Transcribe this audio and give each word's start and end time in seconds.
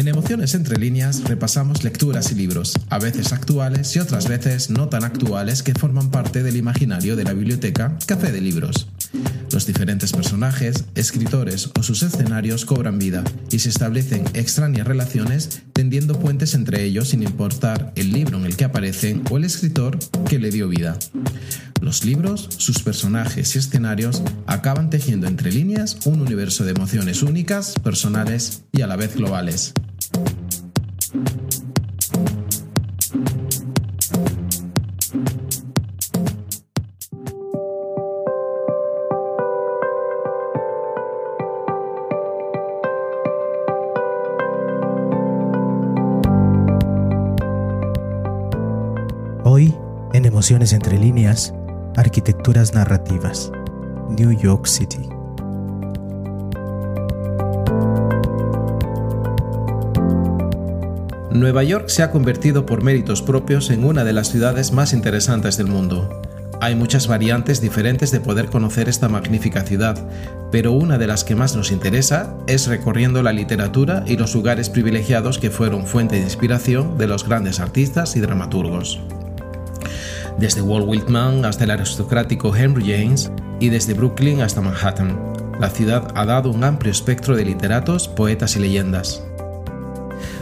En 0.00 0.08
Emociones 0.08 0.54
entre 0.54 0.78
líneas 0.78 1.24
repasamos 1.24 1.84
lecturas 1.84 2.32
y 2.32 2.34
libros, 2.34 2.72
a 2.88 2.98
veces 2.98 3.34
actuales 3.34 3.94
y 3.94 3.98
otras 3.98 4.28
veces 4.28 4.70
no 4.70 4.88
tan 4.88 5.04
actuales 5.04 5.62
que 5.62 5.74
forman 5.74 6.10
parte 6.10 6.42
del 6.42 6.56
imaginario 6.56 7.16
de 7.16 7.24
la 7.24 7.34
biblioteca 7.34 7.98
Café 8.06 8.32
de 8.32 8.40
Libros. 8.40 8.88
Los 9.52 9.66
diferentes 9.66 10.12
personajes, 10.12 10.86
escritores 10.94 11.68
o 11.78 11.82
sus 11.82 12.02
escenarios 12.02 12.64
cobran 12.64 12.98
vida 12.98 13.22
y 13.50 13.58
se 13.58 13.68
establecen 13.68 14.24
extrañas 14.32 14.86
relaciones 14.86 15.64
tendiendo 15.74 16.18
puentes 16.18 16.54
entre 16.54 16.82
ellos 16.82 17.08
sin 17.08 17.22
importar 17.22 17.92
el 17.94 18.10
libro 18.10 18.38
en 18.38 18.46
el 18.46 18.56
que 18.56 18.64
aparecen 18.64 19.22
o 19.30 19.36
el 19.36 19.44
escritor 19.44 19.98
que 20.26 20.38
le 20.38 20.50
dio 20.50 20.66
vida. 20.68 20.98
Los 21.82 22.06
libros, 22.06 22.48
sus 22.56 22.82
personajes 22.82 23.54
y 23.54 23.58
escenarios 23.58 24.22
acaban 24.46 24.88
tejiendo 24.88 25.26
entre 25.26 25.52
líneas 25.52 25.98
un 26.06 26.22
universo 26.22 26.64
de 26.64 26.70
emociones 26.70 27.22
únicas, 27.22 27.74
personales 27.82 28.62
y 28.72 28.80
a 28.80 28.86
la 28.86 28.96
vez 28.96 29.14
globales. 29.14 29.74
Hoy, 49.42 49.74
en 50.12 50.24
Emociones 50.26 50.72
entre 50.72 50.98
líneas, 50.98 51.54
Arquitecturas 51.96 52.72
narrativas, 52.72 53.50
New 54.10 54.32
York 54.32 54.66
City. 54.66 55.19
Nueva 61.40 61.62
York 61.64 61.88
se 61.88 62.02
ha 62.02 62.10
convertido 62.10 62.66
por 62.66 62.84
méritos 62.84 63.22
propios 63.22 63.70
en 63.70 63.84
una 63.84 64.04
de 64.04 64.12
las 64.12 64.28
ciudades 64.28 64.72
más 64.72 64.92
interesantes 64.92 65.56
del 65.56 65.68
mundo. 65.68 66.20
Hay 66.60 66.74
muchas 66.74 67.06
variantes 67.06 67.62
diferentes 67.62 68.10
de 68.10 68.20
poder 68.20 68.50
conocer 68.50 68.90
esta 68.90 69.08
magnífica 69.08 69.62
ciudad, 69.62 69.96
pero 70.52 70.72
una 70.72 70.98
de 70.98 71.06
las 71.06 71.24
que 71.24 71.34
más 71.34 71.56
nos 71.56 71.72
interesa 71.72 72.36
es 72.46 72.66
recorriendo 72.66 73.22
la 73.22 73.32
literatura 73.32 74.04
y 74.06 74.18
los 74.18 74.34
lugares 74.34 74.68
privilegiados 74.68 75.38
que 75.38 75.50
fueron 75.50 75.86
fuente 75.86 76.16
de 76.16 76.24
inspiración 76.24 76.98
de 76.98 77.06
los 77.06 77.26
grandes 77.26 77.58
artistas 77.58 78.16
y 78.16 78.20
dramaturgos. 78.20 79.00
Desde 80.38 80.60
Walt 80.60 80.86
Whitman 80.86 81.46
hasta 81.46 81.64
el 81.64 81.70
aristocrático 81.70 82.54
Henry 82.54 82.92
James 82.92 83.32
y 83.60 83.70
desde 83.70 83.94
Brooklyn 83.94 84.42
hasta 84.42 84.60
Manhattan, 84.60 85.18
la 85.58 85.70
ciudad 85.70 86.12
ha 86.14 86.26
dado 86.26 86.50
un 86.50 86.64
amplio 86.64 86.92
espectro 86.92 87.34
de 87.34 87.46
literatos, 87.46 88.08
poetas 88.08 88.56
y 88.56 88.60
leyendas. 88.60 89.24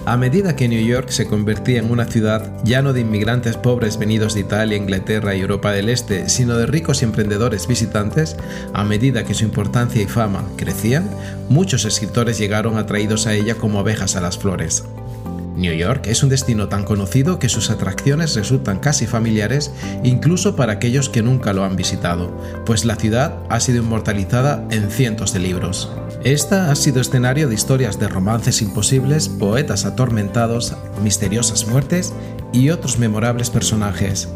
A 0.09 0.17
medida 0.17 0.57
que 0.57 0.69
New 0.69 0.83
York 0.83 1.11
se 1.11 1.27
convertía 1.27 1.81
en 1.81 1.91
una 1.91 2.07
ciudad 2.07 2.51
ya 2.65 2.81
no 2.81 2.95
de 2.95 3.03
inmigrantes 3.03 3.59
pobres 3.59 3.99
venidos 3.99 4.33
de 4.33 4.41
Italia, 4.41 4.79
Inglaterra 4.79 5.35
y 5.35 5.43
Europa 5.43 5.71
del 5.71 5.91
Este, 5.91 6.31
sino 6.31 6.57
de 6.57 6.65
ricos 6.65 7.03
y 7.03 7.05
emprendedores 7.05 7.67
visitantes, 7.67 8.35
a 8.73 8.85
medida 8.85 9.27
que 9.27 9.35
su 9.35 9.45
importancia 9.45 10.01
y 10.01 10.07
fama 10.07 10.47
crecían, 10.57 11.11
muchos 11.51 11.85
escritores 11.85 12.39
llegaron 12.39 12.79
atraídos 12.79 13.27
a 13.27 13.35
ella 13.35 13.57
como 13.57 13.81
abejas 13.81 14.17
a 14.17 14.23
las 14.23 14.39
flores. 14.39 14.83
New 15.59 15.75
York 15.75 16.07
es 16.07 16.23
un 16.23 16.29
destino 16.29 16.69
tan 16.69 16.85
conocido 16.85 17.39
que 17.41 17.49
sus 17.49 17.71
atracciones 17.71 18.37
resultan 18.37 18.79
casi 18.79 19.07
familiares 19.07 19.73
incluso 20.05 20.55
para 20.55 20.75
aquellos 20.75 21.09
que 21.09 21.23
nunca 21.23 21.53
lo 21.53 21.65
han 21.65 21.75
visitado, 21.75 22.33
pues 22.65 22.85
la 22.85 22.95
ciudad 22.95 23.41
ha 23.51 23.59
sido 23.59 23.83
inmortalizada 23.83 24.65
en 24.71 24.89
cientos 24.91 25.33
de 25.33 25.41
libros. 25.41 25.91
Esta 26.23 26.71
ha 26.71 26.77
sido 26.77 27.01
escenario 27.01 27.49
de 27.49 27.57
historias 27.57 27.99
de 27.99 28.07
romances 28.07 28.63
imposibles, 28.63 29.29
poetas 29.29 29.85
atormentados, 29.85 30.77
misteriosas 31.03 31.67
muertes 31.67 32.15
y 32.53 32.71
otros 32.71 32.99
memorables 32.99 33.51
personajes. 33.51 34.29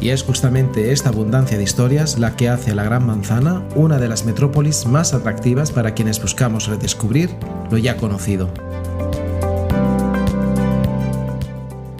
Y 0.00 0.08
es 0.08 0.22
justamente 0.24 0.92
esta 0.92 1.10
abundancia 1.10 1.58
de 1.58 1.62
historias 1.62 2.18
la 2.18 2.34
que 2.34 2.48
hace 2.48 2.72
a 2.72 2.74
la 2.74 2.84
Gran 2.84 3.06
Manzana 3.06 3.64
una 3.76 3.98
de 3.98 4.08
las 4.08 4.24
metrópolis 4.24 4.86
más 4.86 5.14
atractivas 5.14 5.70
para 5.70 5.94
quienes 5.94 6.20
buscamos 6.20 6.66
redescubrir 6.66 7.30
lo 7.70 7.78
ya 7.78 7.96
conocido. 7.96 8.50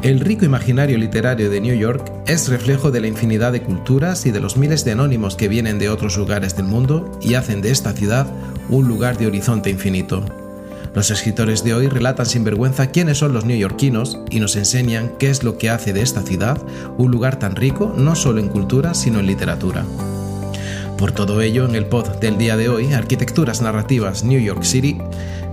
El 0.03 0.19
rico 0.19 0.45
imaginario 0.45 0.99
literario 0.99 1.49
de 1.49 1.61
New 1.61 1.77
York 1.77 2.11
es 2.27 2.49
reflejo 2.49 2.91
de 2.91 3.01
la 3.01 3.07
infinidad 3.07 3.53
de 3.53 3.63
culturas 3.63 4.27
y 4.27 4.33
de 4.33 4.41
los 4.41 4.57
miles 4.57 4.85
de 4.85 4.91
anónimos 4.91 5.37
que 5.37 5.47
vienen 5.47 5.79
de 5.79 5.91
otros 5.91 6.17
lugares 6.17 6.57
del 6.57 6.67
mundo 6.67 7.09
y 7.23 7.35
hacen 7.35 7.63
de 7.63 7.71
esta 7.71 7.93
ciudad 7.93 8.27
un 8.69 8.89
lugar 8.89 9.17
de 9.17 9.29
horizonte 9.29 9.71
infinito. 9.71 10.25
Los 10.93 11.13
escritores 11.13 11.63
de 11.63 11.75
hoy 11.75 11.87
relatan 11.87 12.27
sin 12.27 12.43
vergüenza 12.43 12.91
quiénes 12.91 13.19
son 13.19 13.33
los 13.33 13.45
neoyorquinos 13.45 14.19
y 14.29 14.41
nos 14.41 14.57
enseñan 14.57 15.13
qué 15.21 15.31
es 15.31 15.45
lo 15.45 15.57
que 15.57 15.71
hace 15.71 15.93
de 15.93 16.03
esta 16.03 16.23
ciudad 16.23 16.61
un 16.99 17.13
lugar 17.13 17.39
tan 17.39 17.55
rico 17.55 17.95
no 17.97 18.17
solo 18.17 18.41
en 18.41 18.49
cultura, 18.49 18.95
sino 18.95 19.21
en 19.21 19.27
literatura. 19.27 19.84
Por 20.99 21.11
todo 21.13 21.41
ello, 21.41 21.65
en 21.65 21.75
el 21.75 21.87
pod 21.87 22.09
del 22.21 22.39
día 22.39 22.57
de 22.57 22.69
hoy, 22.69 22.93
Arquitecturas 22.93 23.61
Narrativas 23.61 24.23
New 24.23 24.41
York 24.41 24.63
City, 24.63 24.99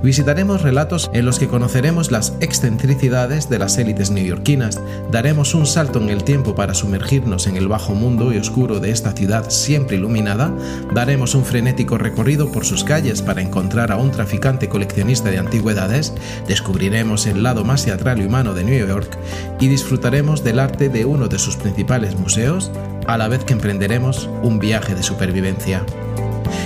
Visitaremos 0.01 0.61
relatos 0.61 1.11
en 1.13 1.25
los 1.25 1.39
que 1.39 1.49
conoceremos 1.49 2.09
las 2.09 2.33
excentricidades 2.39 3.49
de 3.49 3.59
las 3.59 3.77
élites 3.77 4.11
neoyorquinas, 4.11 4.79
daremos 5.11 5.53
un 5.53 5.65
salto 5.65 5.99
en 5.99 6.09
el 6.09 6.23
tiempo 6.23 6.55
para 6.55 6.73
sumergirnos 6.73 7.47
en 7.47 7.57
el 7.57 7.67
bajo 7.67 7.93
mundo 7.93 8.31
y 8.31 8.37
oscuro 8.37 8.79
de 8.79 8.91
esta 8.91 9.11
ciudad 9.11 9.49
siempre 9.49 9.97
iluminada, 9.97 10.53
daremos 10.93 11.35
un 11.35 11.43
frenético 11.43 11.97
recorrido 11.97 12.49
por 12.49 12.63
sus 12.63 12.85
calles 12.85 13.21
para 13.21 13.41
encontrar 13.41 13.91
a 13.91 13.97
un 13.97 14.11
traficante 14.11 14.69
coleccionista 14.69 15.31
de 15.31 15.37
antigüedades, 15.37 16.13
descubriremos 16.47 17.25
el 17.25 17.43
lado 17.43 17.65
más 17.65 17.83
teatral 17.83 18.21
y 18.21 18.25
humano 18.25 18.53
de 18.53 18.63
New 18.63 18.87
York 18.87 19.17
y 19.59 19.67
disfrutaremos 19.67 20.45
del 20.45 20.59
arte 20.59 20.87
de 20.87 21.03
uno 21.03 21.27
de 21.27 21.39
sus 21.39 21.57
principales 21.57 22.17
museos, 22.17 22.71
a 23.05 23.17
la 23.17 23.27
vez 23.27 23.43
que 23.43 23.51
emprenderemos 23.51 24.29
un 24.43 24.59
viaje 24.59 24.95
de 24.95 25.03
supervivencia. 25.03 25.83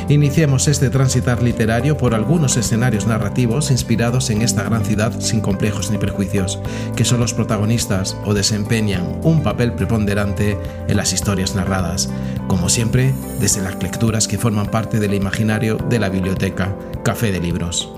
Iniciemos 0.09 0.67
este 0.67 0.89
transitar 0.89 1.41
literario 1.41 1.97
por 1.97 2.13
algunos 2.13 2.57
escenarios 2.57 3.07
narrativos 3.07 3.71
inspirados 3.71 4.29
en 4.29 4.41
esta 4.41 4.63
gran 4.63 4.83
ciudad 4.85 5.19
sin 5.19 5.41
complejos 5.41 5.91
ni 5.91 5.97
prejuicios, 5.97 6.59
que 6.95 7.05
son 7.05 7.19
los 7.19 7.33
protagonistas 7.33 8.17
o 8.25 8.33
desempeñan 8.33 9.19
un 9.23 9.43
papel 9.43 9.73
preponderante 9.73 10.57
en 10.87 10.97
las 10.97 11.13
historias 11.13 11.55
narradas, 11.55 12.09
como 12.47 12.69
siempre 12.69 13.13
desde 13.39 13.61
las 13.61 13.81
lecturas 13.81 14.27
que 14.27 14.37
forman 14.37 14.67
parte 14.67 14.99
del 14.99 15.13
imaginario 15.13 15.77
de 15.77 15.99
la 15.99 16.09
biblioteca 16.09 16.75
Café 17.03 17.31
de 17.31 17.39
Libros. 17.39 17.89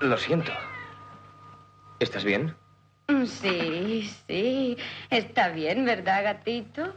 Lo 0.00 0.16
siento. 0.16 0.52
¿Estás 1.98 2.24
bien? 2.24 2.54
Sí, 3.26 4.10
sí. 4.26 4.76
Está 5.10 5.48
bien, 5.48 5.84
¿verdad, 5.84 6.24
gatito? 6.24 6.94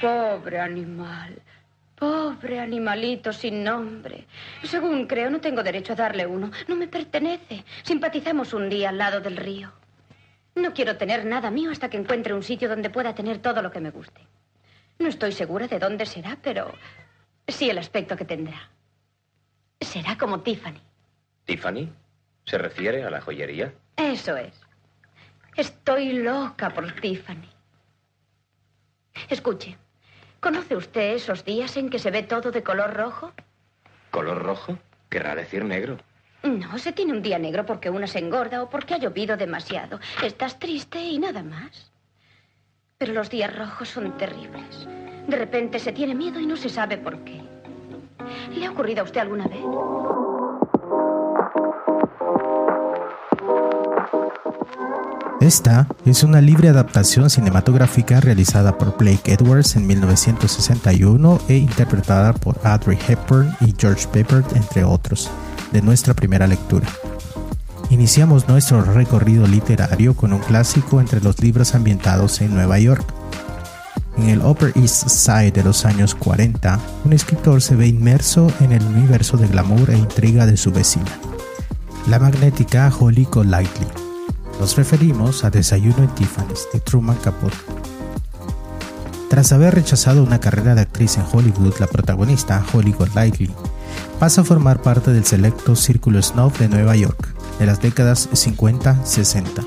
Pobre 0.00 0.58
animal. 0.58 1.40
Pobre 1.94 2.58
animalito 2.58 3.32
sin 3.32 3.62
nombre. 3.62 4.26
Según 4.64 5.06
creo, 5.06 5.30
no 5.30 5.40
tengo 5.40 5.62
derecho 5.62 5.92
a 5.92 5.96
darle 5.96 6.26
uno. 6.26 6.50
No 6.66 6.74
me 6.74 6.88
pertenece. 6.88 7.64
Simpatizamos 7.82 8.52
un 8.52 8.68
día 8.68 8.88
al 8.88 8.98
lado 8.98 9.20
del 9.20 9.36
río. 9.36 9.72
No 10.56 10.72
quiero 10.72 10.96
tener 10.96 11.24
nada 11.24 11.50
mío 11.50 11.70
hasta 11.70 11.88
que 11.88 11.96
encuentre 11.96 12.34
un 12.34 12.42
sitio 12.42 12.68
donde 12.68 12.90
pueda 12.90 13.14
tener 13.14 13.38
todo 13.38 13.62
lo 13.62 13.70
que 13.70 13.80
me 13.80 13.90
guste. 13.90 14.20
No 14.98 15.08
estoy 15.08 15.32
segura 15.32 15.68
de 15.68 15.78
dónde 15.78 16.06
será, 16.06 16.38
pero 16.42 16.72
sí 17.46 17.70
el 17.70 17.78
aspecto 17.78 18.16
que 18.16 18.24
tendrá. 18.24 18.70
Será 19.80 20.16
como 20.16 20.40
Tiffany. 20.40 20.80
¿Tiffany? 21.44 21.92
¿Se 22.44 22.58
refiere 22.58 23.04
a 23.04 23.10
la 23.10 23.20
joyería? 23.20 23.72
Eso 23.96 24.36
es. 24.36 24.52
Estoy 25.56 26.12
loca 26.14 26.70
por 26.70 26.90
Tiffany. 26.92 27.48
Escuche, 29.28 29.76
¿conoce 30.40 30.76
usted 30.76 31.14
esos 31.14 31.44
días 31.44 31.76
en 31.76 31.88
que 31.88 31.98
se 31.98 32.10
ve 32.10 32.22
todo 32.22 32.50
de 32.50 32.62
color 32.62 32.94
rojo? 32.94 33.32
¿Color 34.10 34.42
rojo? 34.42 34.78
Querrá 35.08 35.34
decir 35.34 35.64
negro. 35.64 35.98
No, 36.42 36.76
se 36.78 36.92
tiene 36.92 37.12
un 37.12 37.22
día 37.22 37.38
negro 37.38 37.64
porque 37.64 37.88
uno 37.88 38.06
se 38.06 38.18
engorda 38.18 38.62
o 38.62 38.68
porque 38.68 38.94
ha 38.94 38.98
llovido 38.98 39.36
demasiado. 39.36 39.98
Estás 40.22 40.58
triste 40.58 41.00
y 41.00 41.18
nada 41.18 41.42
más. 41.42 41.90
Pero 42.98 43.14
los 43.14 43.30
días 43.30 43.56
rojos 43.56 43.88
son 43.88 44.16
terribles. 44.18 44.86
De 45.26 45.36
repente 45.36 45.78
se 45.78 45.92
tiene 45.92 46.14
miedo 46.14 46.38
y 46.38 46.46
no 46.46 46.56
se 46.56 46.68
sabe 46.68 46.98
por 46.98 47.24
qué. 47.24 47.40
¿Le 48.54 48.66
ha 48.66 48.70
ocurrido 48.70 49.00
a 49.00 49.04
usted 49.04 49.20
alguna 49.20 49.46
vez? 49.46 49.62
Esta 55.44 55.86
es 56.06 56.22
una 56.22 56.40
libre 56.40 56.70
adaptación 56.70 57.28
cinematográfica 57.28 58.18
realizada 58.18 58.78
por 58.78 58.96
Blake 58.96 59.30
Edwards 59.30 59.76
en 59.76 59.86
1961 59.86 61.38
e 61.48 61.56
interpretada 61.58 62.32
por 62.32 62.58
Audrey 62.64 62.98
Hepburn 63.06 63.54
y 63.60 63.74
George 63.76 64.08
Pepper, 64.10 64.42
entre 64.54 64.84
otros, 64.84 65.30
de 65.70 65.82
nuestra 65.82 66.14
primera 66.14 66.46
lectura. 66.46 66.88
Iniciamos 67.90 68.48
nuestro 68.48 68.80
recorrido 68.84 69.46
literario 69.46 70.16
con 70.16 70.32
un 70.32 70.38
clásico 70.38 70.98
entre 70.98 71.20
los 71.20 71.38
libros 71.42 71.74
ambientados 71.74 72.40
en 72.40 72.54
Nueva 72.54 72.78
York. 72.78 73.04
En 74.16 74.30
el 74.30 74.40
Upper 74.40 74.72
East 74.76 75.08
Side 75.08 75.52
de 75.52 75.62
los 75.62 75.84
años 75.84 76.14
40, 76.14 76.80
un 77.04 77.12
escritor 77.12 77.60
se 77.60 77.76
ve 77.76 77.86
inmerso 77.86 78.50
en 78.60 78.72
el 78.72 78.82
universo 78.82 79.36
de 79.36 79.46
glamour 79.46 79.90
e 79.90 79.98
intriga 79.98 80.46
de 80.46 80.56
su 80.56 80.72
vecina, 80.72 81.18
la 82.08 82.18
magnética 82.18 82.90
Holly 82.98 83.28
Golightly. 83.30 84.03
Nos 84.60 84.76
referimos 84.76 85.44
a 85.44 85.50
Desayuno 85.50 85.98
en 85.98 86.14
Tiffany's 86.14 86.68
de 86.72 86.80
Truman 86.80 87.16
Capote. 87.16 87.56
Tras 89.28 89.52
haber 89.52 89.74
rechazado 89.74 90.22
una 90.22 90.38
carrera 90.38 90.74
de 90.74 90.82
actriz 90.82 91.16
en 91.16 91.24
Hollywood, 91.30 91.74
la 91.80 91.86
protagonista, 91.86 92.64
Holly 92.72 92.92
Golightly, 92.92 93.50
pasa 94.18 94.42
a 94.42 94.44
formar 94.44 94.80
parte 94.80 95.12
del 95.12 95.24
selecto 95.24 95.74
círculo 95.74 96.22
snob 96.22 96.56
de 96.58 96.68
Nueva 96.68 96.94
York 96.94 97.34
de 97.58 97.66
las 97.66 97.80
décadas 97.80 98.28
50-60. 98.30 99.66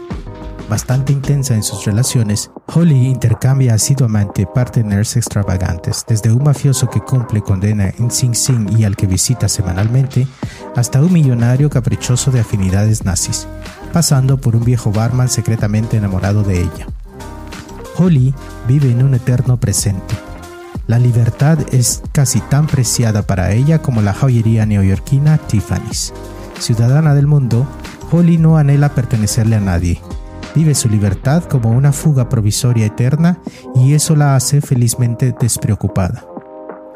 Bastante 0.69 1.13
intensa 1.13 1.55
en 1.55 1.63
sus 1.63 1.85
relaciones, 1.85 2.51
Holly 2.65 3.07
intercambia 3.07 3.75
asiduamente 3.75 4.45
partners 4.45 5.15
extravagantes, 5.15 6.03
desde 6.05 6.31
un 6.31 6.43
mafioso 6.43 6.89
que 6.89 6.99
cumple 6.99 7.41
condena 7.41 7.89
en 7.97 8.11
Sing 8.11 8.35
Sing 8.35 8.77
y 8.77 8.83
al 8.83 8.97
que 8.97 9.07
visita 9.07 9.47
semanalmente, 9.47 10.27
hasta 10.75 11.01
un 11.01 11.13
millonario 11.13 11.69
caprichoso 11.69 12.31
de 12.31 12.41
afinidades 12.41 13.05
nazis, 13.05 13.47
pasando 13.91 14.37
por 14.37 14.55
un 14.55 14.63
viejo 14.63 14.91
barman 14.91 15.29
secretamente 15.29 15.97
enamorado 15.97 16.43
de 16.43 16.61
ella. 16.61 16.87
Holly 17.97 18.33
vive 18.67 18.91
en 18.91 19.03
un 19.03 19.15
eterno 19.15 19.57
presente. 19.57 20.15
La 20.87 20.99
libertad 20.99 21.59
es 21.71 22.01
casi 22.11 22.39
tan 22.39 22.67
preciada 22.67 23.23
para 23.23 23.51
ella 23.51 23.81
como 23.81 24.01
la 24.01 24.13
joyería 24.13 24.65
neoyorquina 24.65 25.37
Tiffany's. 25.37 26.13
Ciudadana 26.59 27.13
del 27.13 27.27
mundo, 27.27 27.67
Holly 28.11 28.37
no 28.37 28.57
anhela 28.57 28.89
pertenecerle 28.89 29.57
a 29.57 29.59
nadie. 29.59 29.99
Vive 30.55 30.75
su 30.75 30.89
libertad 30.89 31.43
como 31.43 31.71
una 31.71 31.91
fuga 31.91 32.29
provisoria 32.29 32.85
eterna 32.85 33.39
y 33.75 33.93
eso 33.93 34.15
la 34.15 34.35
hace 34.35 34.61
felizmente 34.61 35.35
despreocupada. 35.39 36.25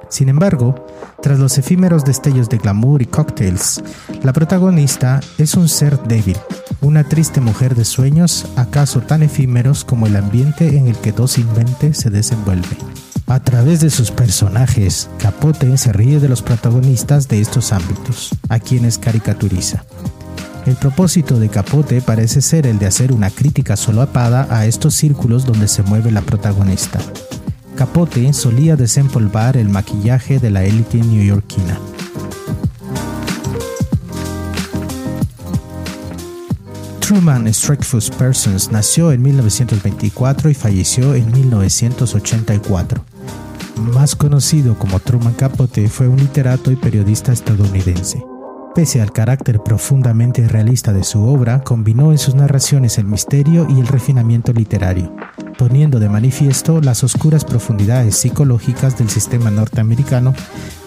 Sin 0.10 0.30
embargo, 0.30 0.76
tras 1.22 1.40
los 1.40 1.58
efímeros 1.58 2.04
destellos 2.04 2.50
de 2.50 2.58
glamour 2.58 3.02
y 3.02 3.06
cocktails, 3.06 3.84
la 4.24 4.34
protagonista 4.34 5.20
es 5.38 5.56
un 5.56 5.70
ser 5.70 6.02
débil, 6.04 6.38
una 6.82 7.04
triste 7.04 7.42
mujer 7.42 7.76
de 7.76 7.86
sueños, 7.86 8.46
acaso 8.56 9.02
tan 9.02 9.24
efímeros 9.24 9.86
como 9.86 10.08
el 10.08 10.16
ambiente 10.16 10.78
en 10.78 10.88
el 10.88 10.98
que 10.98 11.12
dócilmente 11.12 11.94
se 11.94 12.10
desenvuelve. 12.10 12.78
A 13.28 13.40
través 13.40 13.80
de 13.80 13.90
sus 13.90 14.12
personajes, 14.12 15.10
Capote 15.20 15.78
se 15.78 15.94
ríe 15.94 16.20
de 16.20 16.28
los 16.28 16.42
protagonistas 16.42 17.28
de 17.28 17.40
estos 17.40 17.72
ámbitos, 17.72 18.32
a 18.50 18.60
quienes 18.60 18.98
caricaturiza. 18.98 19.86
El 20.66 20.76
propósito 20.76 21.40
de 21.40 21.50
Capote 21.50 22.02
parece 22.02 22.42
ser 22.42 22.68
el 22.68 22.78
de 22.78 22.88
hacer 22.88 23.14
una 23.14 23.30
crítica 23.30 23.76
solapada 23.76 24.48
a 24.50 24.66
estos 24.66 24.96
círculos 24.96 25.46
donde 25.46 25.68
se 25.68 25.84
mueve 25.84 26.12
la 26.12 26.22
protagonista. 26.22 27.00
Capote 27.76 28.34
solía 28.34 28.76
desempolvar 28.76 29.56
el 29.56 29.70
maquillaje 29.70 30.40
de 30.40 30.52
la 30.52 30.64
élite 30.64 30.98
neoyorquina. 30.98 31.80
Truman 37.12 37.54
Streckfus 37.54 38.10
Persons 38.10 38.72
nació 38.72 39.12
en 39.12 39.22
1924 39.22 40.50
y 40.50 40.54
falleció 40.54 41.14
en 41.14 41.30
1984. 41.30 43.04
Más 43.94 44.16
conocido 44.16 44.80
como 44.80 44.98
Truman 45.02 45.34
Capote, 45.34 45.90
fue 45.90 46.08
un 46.08 46.16
literato 46.16 46.72
y 46.72 46.78
periodista 46.78 47.34
estadounidense. 47.34 48.31
Pese 48.74 49.02
al 49.02 49.12
carácter 49.12 49.60
profundamente 49.60 50.48
realista 50.48 50.94
de 50.94 51.04
su 51.04 51.26
obra, 51.26 51.62
combinó 51.62 52.12
en 52.12 52.18
sus 52.18 52.36
narraciones 52.36 52.98
el 52.98 53.06
misterio 53.06 53.68
y 53.70 53.82
el 53.82 53.88
refinamiento 53.88 54.54
literario, 54.54 55.14
poniendo 55.58 56.00
de 56.00 56.08
manifiesto 56.08 56.80
las 56.80 57.04
oscuras 57.04 57.44
profundidades 57.44 58.16
psicológicas 58.16 58.98
del 58.98 59.10
sistema 59.10 59.52
norteamericano 59.52 60.34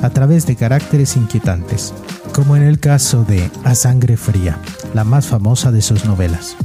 a 0.01 0.09
través 0.09 0.47
de 0.47 0.57
caracteres 0.57 1.15
inquietantes, 1.17 1.93
como 2.33 2.57
en 2.57 2.63
el 2.63 2.81
caso 2.81 3.23
de 3.25 3.51
A 3.65 3.75
Sangre 3.75 4.17
Fría, 4.17 4.59
la 4.95 5.05
más 5.05 5.27
famosa 5.27 5.71
de 5.71 5.83
sus 5.83 6.07
novelas. 6.07 6.57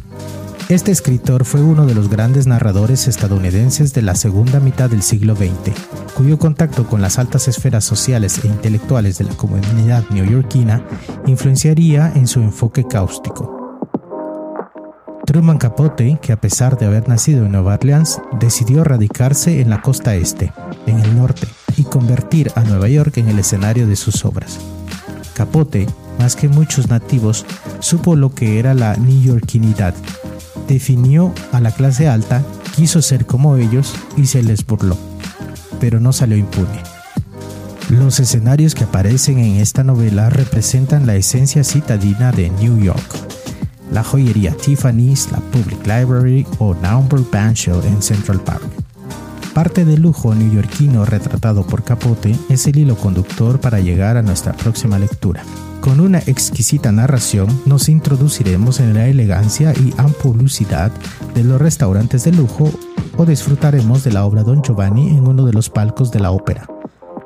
Este 0.70 0.92
escritor 0.92 1.46
fue 1.46 1.64
uno 1.64 1.88
de 1.88 1.96
los 1.96 2.12
grandes 2.12 2.46
narradores 2.46 3.08
estadounidenses 3.08 3.92
de 3.96 4.04
la 4.04 4.14
segunda 4.14 4.60
mitad 4.60 4.88
del 4.88 5.02
siglo 5.02 5.36
XX, 5.36 5.74
cuyo 6.14 6.38
contacto 6.38 6.86
con 6.86 7.02
las 7.02 7.18
altas 7.18 7.48
esferas 7.48 7.84
sociales 7.84 8.42
e 8.44 8.48
intelectuales 8.48 9.18
de 9.18 9.24
la 9.24 9.34
comunidad 9.34 10.08
neoyorquina 10.12 10.86
influenciaría 11.26 12.14
en 12.14 12.28
su 12.28 12.42
enfoque 12.42 12.86
cáustico. 12.88 13.82
Truman 15.26 15.58
Capote, 15.58 16.20
que 16.22 16.34
a 16.34 16.40
pesar 16.40 16.78
de 16.78 16.86
haber 16.86 17.10
nacido 17.10 17.48
en 17.48 17.54
Nueva 17.54 17.74
Orleans, 17.74 18.22
decidió 18.40 18.84
radicarse 18.84 19.62
en 19.62 19.72
la 19.72 19.82
costa 19.82 20.14
este, 20.14 20.54
en 20.86 21.00
el 21.00 21.18
norte, 21.18 21.48
y 21.78 21.84
convertir 21.84 22.52
a 22.54 22.62
Nueva 22.62 22.90
York 22.90 23.18
en 23.18 23.30
el 23.30 23.40
escenario 23.40 23.88
de 23.88 23.96
sus 23.96 24.24
obras. 24.24 24.60
Capote, 25.34 25.88
más 26.20 26.36
que 26.36 26.48
muchos 26.48 26.90
nativos, 26.90 27.44
supo 27.80 28.16
lo 28.16 28.36
que 28.36 28.60
era 28.60 28.76
la 28.76 28.96
neoyorquinidad 28.98 29.96
definió 30.70 31.34
a 31.52 31.60
la 31.60 31.72
clase 31.72 32.08
alta, 32.08 32.44
quiso 32.76 33.02
ser 33.02 33.26
como 33.26 33.58
ellos 33.58 33.94
y 34.16 34.28
se 34.28 34.44
les 34.44 34.66
burló, 34.66 34.98
pero 35.82 36.00
no 36.00 36.14
salió 36.14 36.38
impune. 36.38 36.82
Los 37.90 38.20
escenarios 38.20 38.76
que 38.76 38.84
aparecen 38.84 39.40
en 39.40 39.58
esta 39.58 39.84
novela 39.84 40.30
representan 40.30 41.08
la 41.08 41.16
esencia 41.16 41.64
citadina 41.64 42.32
de 42.32 42.52
New 42.52 42.78
York. 42.78 43.16
La 43.92 44.04
joyería 44.04 44.56
Tiffany's, 44.56 45.32
la 45.32 45.40
Public 45.40 45.82
Library 45.88 46.46
o 46.60 46.76
Naumburg 46.76 47.30
Banshell 47.32 47.84
en 47.86 48.04
Central 48.04 48.40
Park. 48.42 48.79
Parte 49.54 49.84
del 49.84 50.02
lujo 50.02 50.34
neoyorquino 50.36 51.06
retratado 51.06 51.66
por 51.66 51.84
Capote 51.84 52.36
es 52.50 52.68
el 52.68 52.78
hilo 52.78 52.96
conductor 52.96 53.60
para 53.60 53.80
llegar 53.80 54.16
a 54.16 54.22
nuestra 54.22 54.54
próxima 54.54 55.00
lectura. 55.00 55.44
Con 55.82 56.00
una 56.00 56.20
exquisita 56.20 56.92
narración 56.92 57.48
nos 57.66 57.90
introduciremos 57.90 58.80
en 58.80 58.94
la 58.94 59.08
elegancia 59.08 59.74
y 59.74 59.94
ampulucidad 59.98 60.92
de 61.34 61.44
los 61.44 61.60
restaurantes 61.60 62.24
de 62.24 62.32
lujo 62.32 62.72
o 63.18 63.26
disfrutaremos 63.26 64.04
de 64.04 64.12
la 64.12 64.26
obra 64.26 64.44
Don 64.44 64.62
Giovanni 64.62 65.10
en 65.10 65.28
uno 65.28 65.46
de 65.46 65.54
los 65.54 65.70
palcos 65.70 66.12
de 66.12 66.20
la 66.20 66.32
ópera, 66.32 66.68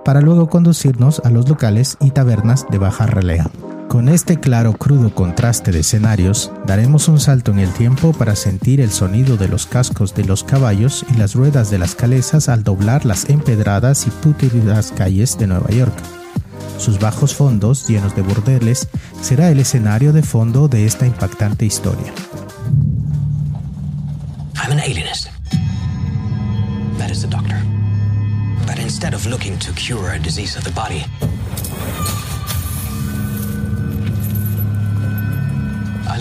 para 0.05 0.21
luego 0.21 0.49
conducirnos 0.49 1.21
a 1.23 1.29
los 1.29 1.49
locales 1.49 1.97
y 1.99 2.11
tabernas 2.11 2.65
de 2.69 2.77
baja 2.77 3.05
relea. 3.05 3.51
Con 3.93 4.09
este 4.09 4.39
claro 4.39 4.73
crudo 4.73 5.13
contraste 5.13 5.71
de 5.71 5.81
escenarios, 5.81 6.51
daremos 6.65 7.07
un 7.09 7.19
salto 7.19 7.51
en 7.51 7.59
el 7.59 7.71
tiempo 7.73 8.11
para 8.11 8.35
sentir 8.35 8.81
el 8.81 8.89
sonido 8.89 9.37
de 9.37 9.47
los 9.47 9.67
cascos 9.67 10.15
de 10.15 10.25
los 10.25 10.43
caballos 10.43 11.05
y 11.13 11.17
las 11.17 11.35
ruedas 11.35 11.69
de 11.69 11.77
las 11.77 11.93
calesas 11.93 12.49
al 12.49 12.63
doblar 12.63 13.05
las 13.05 13.29
empedradas 13.29 14.07
y 14.07 14.09
putridas 14.09 14.91
calles 14.93 15.37
de 15.37 15.45
Nueva 15.45 15.69
York 15.69 15.93
sus 16.79 16.97
bajos 16.97 17.35
fondos 17.35 17.87
llenos 17.87 18.15
de 18.15 18.23
burdeles 18.23 18.87
será 19.21 19.51
el 19.51 19.59
escenario 19.59 20.11
de 20.11 20.23
fondo 20.23 20.67
de 20.67 20.87
esta 20.87 21.05
impactante 21.05 21.63
historia. 21.63 22.11
I'm 24.55 24.71
an 24.71 24.79
alienist. 24.79 25.29
That 26.97 27.11
is 27.11 27.29
doctor. 27.29 27.61
But 28.65 28.79
instead 28.79 29.13
of 29.13 29.27
looking 29.27 29.59
to 29.59 29.71
cure 29.73 30.15
a 30.15 30.19
disease 30.19 30.57
of 30.57 30.63
the 30.63 30.71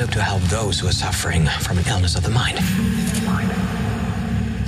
look 0.02 0.10
to 0.10 0.20
help 0.20 0.42
those 0.50 0.80
who 0.80 0.88
are 0.88 0.92
suffering 0.92 1.46
from 1.60 1.78
an 1.78 1.86
illness 1.86 2.16
of 2.16 2.24
the 2.24 2.30
mind. 2.30 2.58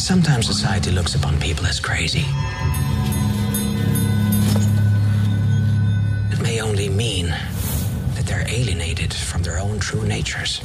Sometimes 0.01 0.47
society 0.47 0.93
looks 0.93 1.17
upon 1.17 1.41
people 1.41 1.67
as 1.67 1.81
crazy. 1.81 2.25
It 6.31 6.41
may 6.41 6.61
only 6.61 6.89
mean 6.89 7.35
that 8.15 8.27
they're 8.27 8.47
alienated 8.47 9.13
from 9.13 9.43
their 9.43 9.59
own 9.59 9.81
true 9.81 10.05
natures. 10.05 10.61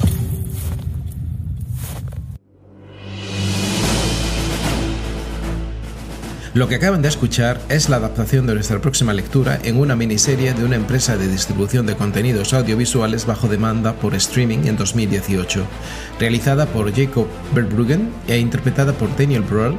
Lo 6.52 6.66
que 6.66 6.74
acaban 6.74 7.00
de 7.00 7.08
escuchar 7.08 7.60
es 7.68 7.88
la 7.88 7.96
adaptación 7.96 8.46
de 8.46 8.54
nuestra 8.54 8.80
próxima 8.80 9.12
lectura 9.12 9.60
en 9.62 9.78
una 9.78 9.94
miniserie 9.94 10.52
de 10.52 10.64
una 10.64 10.76
empresa 10.76 11.16
de 11.16 11.28
distribución 11.28 11.86
de 11.86 11.94
contenidos 11.94 12.52
audiovisuales 12.52 13.24
bajo 13.24 13.46
demanda 13.46 13.92
por 13.94 14.14
streaming 14.14 14.66
en 14.66 14.76
2018, 14.76 15.64
realizada 16.18 16.66
por 16.66 16.92
Jacob 16.92 17.28
Verbruggen 17.54 18.10
e 18.26 18.38
interpretada 18.38 18.92
por 18.92 19.16
Daniel 19.16 19.42
Brühl, 19.42 19.78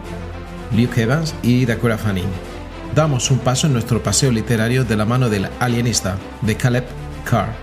Luke 0.75 1.01
Evans 1.01 1.35
y 1.43 1.65
Dakota 1.65 1.97
Fanning 1.97 2.51
damos 2.95 3.31
un 3.31 3.39
paso 3.39 3.67
en 3.67 3.73
nuestro 3.73 4.03
paseo 4.03 4.31
literario 4.31 4.83
de 4.83 4.97
la 4.97 5.05
mano 5.05 5.29
del 5.29 5.47
alienista 5.59 6.17
de 6.41 6.55
Caleb 6.55 6.85
Carr. 7.29 7.53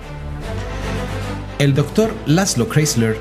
El 1.59 1.75
doctor 1.75 2.15
Laszlo 2.27 2.69
Chrysler, 2.69 3.19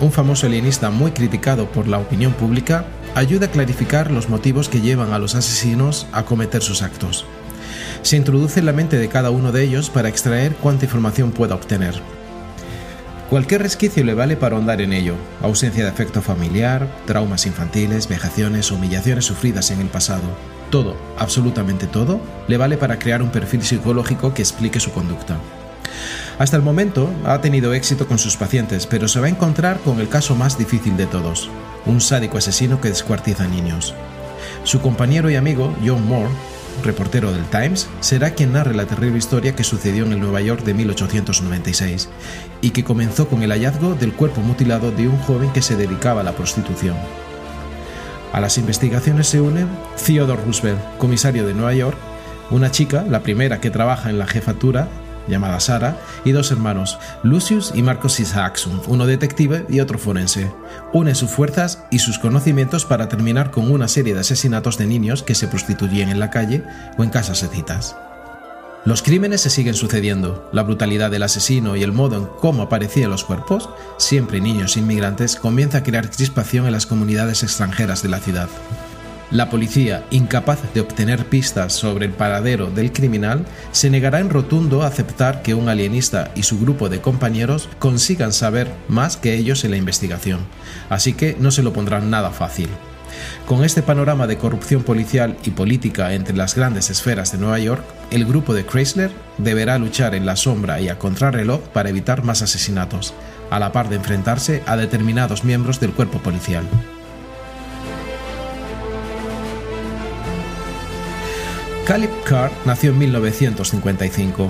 un 0.00 0.12
famoso 0.12 0.46
alienista 0.46 0.90
muy 0.90 1.10
criticado 1.12 1.66
por 1.70 1.88
la 1.88 1.98
opinión 1.98 2.32
pública, 2.32 2.84
ayuda 3.14 3.46
a 3.46 3.50
clarificar 3.50 4.10
los 4.10 4.28
motivos 4.28 4.68
que 4.68 4.80
llevan 4.80 5.12
a 5.12 5.18
los 5.18 5.34
asesinos 5.34 6.06
a 6.12 6.24
cometer 6.24 6.62
sus 6.62 6.82
actos. 6.82 7.26
Se 8.02 8.16
introduce 8.16 8.60
en 8.60 8.66
la 8.66 8.72
mente 8.72 8.98
de 8.98 9.08
cada 9.08 9.30
uno 9.30 9.52
de 9.52 9.62
ellos 9.62 9.90
para 9.90 10.08
extraer 10.08 10.54
cuánta 10.54 10.86
información 10.86 11.32
pueda 11.32 11.54
obtener. 11.54 12.00
Cualquier 13.28 13.62
resquicio 13.62 14.02
le 14.02 14.14
vale 14.14 14.36
para 14.36 14.56
ahondar 14.56 14.80
en 14.80 14.92
ello. 14.92 15.14
Ausencia 15.40 15.84
de 15.84 15.90
afecto 15.90 16.20
familiar, 16.20 16.88
traumas 17.06 17.46
infantiles, 17.46 18.08
vejaciones, 18.08 18.72
humillaciones 18.72 19.24
sufridas 19.24 19.70
en 19.70 19.80
el 19.80 19.86
pasado. 19.86 20.24
Todo, 20.70 20.96
absolutamente 21.18 21.86
todo, 21.86 22.20
le 22.48 22.56
vale 22.56 22.76
para 22.76 22.98
crear 22.98 23.22
un 23.22 23.30
perfil 23.30 23.62
psicológico 23.62 24.34
que 24.34 24.42
explique 24.42 24.80
su 24.80 24.90
conducta. 24.90 25.36
Hasta 26.38 26.56
el 26.56 26.62
momento 26.62 27.10
ha 27.24 27.40
tenido 27.40 27.74
éxito 27.74 28.06
con 28.06 28.18
sus 28.18 28.36
pacientes, 28.36 28.86
pero 28.86 29.08
se 29.08 29.20
va 29.20 29.26
a 29.26 29.30
encontrar 29.30 29.78
con 29.80 30.00
el 30.00 30.08
caso 30.08 30.34
más 30.34 30.58
difícil 30.58 30.96
de 30.96 31.06
todos, 31.06 31.50
un 31.86 32.00
sádico 32.00 32.38
asesino 32.38 32.80
que 32.80 32.88
descuartiza 32.88 33.46
niños. 33.46 33.94
Su 34.64 34.80
compañero 34.80 35.30
y 35.30 35.36
amigo, 35.36 35.74
John 35.84 36.06
Moore, 36.06 36.30
reportero 36.82 37.32
del 37.32 37.44
Times, 37.44 37.88
será 38.00 38.34
quien 38.34 38.52
narre 38.52 38.74
la 38.74 38.86
terrible 38.86 39.18
historia 39.18 39.54
que 39.54 39.64
sucedió 39.64 40.04
en 40.04 40.12
el 40.12 40.20
Nueva 40.20 40.40
York 40.40 40.64
de 40.64 40.74
1896 40.74 42.08
y 42.60 42.70
que 42.70 42.84
comenzó 42.84 43.28
con 43.28 43.42
el 43.42 43.50
hallazgo 43.50 43.94
del 43.94 44.12
cuerpo 44.12 44.40
mutilado 44.40 44.90
de 44.90 45.08
un 45.08 45.18
joven 45.18 45.52
que 45.52 45.62
se 45.62 45.76
dedicaba 45.76 46.22
a 46.22 46.24
la 46.24 46.32
prostitución. 46.32 46.96
A 48.32 48.40
las 48.40 48.58
investigaciones 48.58 49.26
se 49.26 49.40
une 49.40 49.66
Theodore 50.04 50.42
Roosevelt, 50.44 50.80
comisario 50.98 51.46
de 51.46 51.54
Nueva 51.54 51.74
York, 51.74 51.96
una 52.50 52.70
chica, 52.70 53.04
la 53.08 53.22
primera 53.22 53.60
que 53.60 53.70
trabaja 53.70 54.10
en 54.10 54.18
la 54.18 54.26
jefatura, 54.26 54.88
llamada 55.30 55.60
Sara, 55.60 55.98
y 56.24 56.32
dos 56.32 56.50
hermanos, 56.50 56.98
Lucius 57.22 57.72
y 57.74 57.82
Marcos 57.82 58.20
Isaacson, 58.20 58.82
uno 58.88 59.06
detective 59.06 59.64
y 59.68 59.80
otro 59.80 59.98
forense. 59.98 60.52
Unen 60.92 61.14
sus 61.14 61.30
fuerzas 61.30 61.84
y 61.90 62.00
sus 62.00 62.18
conocimientos 62.18 62.84
para 62.84 63.08
terminar 63.08 63.50
con 63.50 63.70
una 63.70 63.88
serie 63.88 64.12
de 64.12 64.20
asesinatos 64.20 64.76
de 64.76 64.86
niños 64.86 65.22
que 65.22 65.34
se 65.34 65.48
prostituyen 65.48 66.10
en 66.10 66.20
la 66.20 66.30
calle 66.30 66.64
o 66.98 67.04
en 67.04 67.10
casas 67.10 67.48
citas. 67.48 67.96
Los 68.84 69.02
crímenes 69.02 69.42
se 69.42 69.50
siguen 69.50 69.74
sucediendo, 69.74 70.48
la 70.52 70.62
brutalidad 70.62 71.10
del 71.10 71.22
asesino 71.22 71.76
y 71.76 71.82
el 71.82 71.92
modo 71.92 72.16
en 72.16 72.26
cómo 72.40 72.62
aparecían 72.62 73.10
los 73.10 73.24
cuerpos, 73.24 73.68
siempre 73.98 74.40
niños 74.40 74.78
inmigrantes, 74.78 75.36
comienza 75.36 75.78
a 75.78 75.82
crear 75.82 76.10
crispación 76.10 76.66
en 76.66 76.72
las 76.72 76.86
comunidades 76.86 77.42
extranjeras 77.42 78.02
de 78.02 78.08
la 78.08 78.20
ciudad. 78.20 78.48
La 79.30 79.48
policía, 79.48 80.04
incapaz 80.10 80.58
de 80.74 80.80
obtener 80.80 81.24
pistas 81.26 81.72
sobre 81.72 82.06
el 82.06 82.12
paradero 82.12 82.66
del 82.68 82.92
criminal, 82.92 83.46
se 83.70 83.88
negará 83.88 84.18
en 84.18 84.28
rotundo 84.28 84.82
a 84.82 84.88
aceptar 84.88 85.42
que 85.42 85.54
un 85.54 85.68
alienista 85.68 86.32
y 86.34 86.42
su 86.42 86.58
grupo 86.58 86.88
de 86.88 87.00
compañeros 87.00 87.68
consigan 87.78 88.32
saber 88.32 88.72
más 88.88 89.16
que 89.16 89.34
ellos 89.34 89.62
en 89.64 89.70
la 89.70 89.76
investigación, 89.76 90.40
así 90.88 91.12
que 91.12 91.36
no 91.38 91.52
se 91.52 91.62
lo 91.62 91.72
pondrán 91.72 92.10
nada 92.10 92.30
fácil. 92.30 92.68
Con 93.46 93.62
este 93.62 93.82
panorama 93.82 94.26
de 94.26 94.36
corrupción 94.36 94.82
policial 94.82 95.36
y 95.44 95.50
política 95.50 96.12
entre 96.12 96.36
las 96.36 96.56
grandes 96.56 96.90
esferas 96.90 97.30
de 97.30 97.38
Nueva 97.38 97.60
York, 97.60 97.84
el 98.10 98.24
grupo 98.24 98.52
de 98.52 98.66
Chrysler 98.66 99.12
deberá 99.38 99.78
luchar 99.78 100.16
en 100.16 100.26
la 100.26 100.34
sombra 100.34 100.80
y 100.80 100.88
a 100.88 100.98
contrarreloj 100.98 101.60
para 101.68 101.90
evitar 101.90 102.24
más 102.24 102.42
asesinatos, 102.42 103.14
a 103.50 103.60
la 103.60 103.70
par 103.70 103.90
de 103.90 103.96
enfrentarse 103.96 104.64
a 104.66 104.76
determinados 104.76 105.44
miembros 105.44 105.78
del 105.78 105.92
cuerpo 105.92 106.18
policial. 106.18 106.64
Caleb 111.90 112.22
Carr 112.22 112.52
nació 112.66 112.92
en 112.92 112.98
1955. 112.98 114.48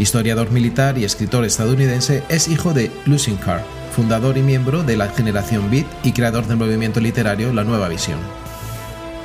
Historiador 0.00 0.50
militar 0.50 0.98
y 0.98 1.04
escritor 1.04 1.44
estadounidense, 1.44 2.24
es 2.28 2.48
hijo 2.48 2.74
de 2.74 2.90
Lucien 3.06 3.36
Carr, 3.36 3.62
fundador 3.94 4.36
y 4.36 4.42
miembro 4.42 4.82
de 4.82 4.96
la 4.96 5.08
generación 5.08 5.70
Beat 5.70 5.86
y 6.02 6.10
creador 6.10 6.44
del 6.48 6.56
movimiento 6.56 6.98
literario 6.98 7.52
La 7.52 7.62
Nueva 7.62 7.86
Visión. 7.86 8.18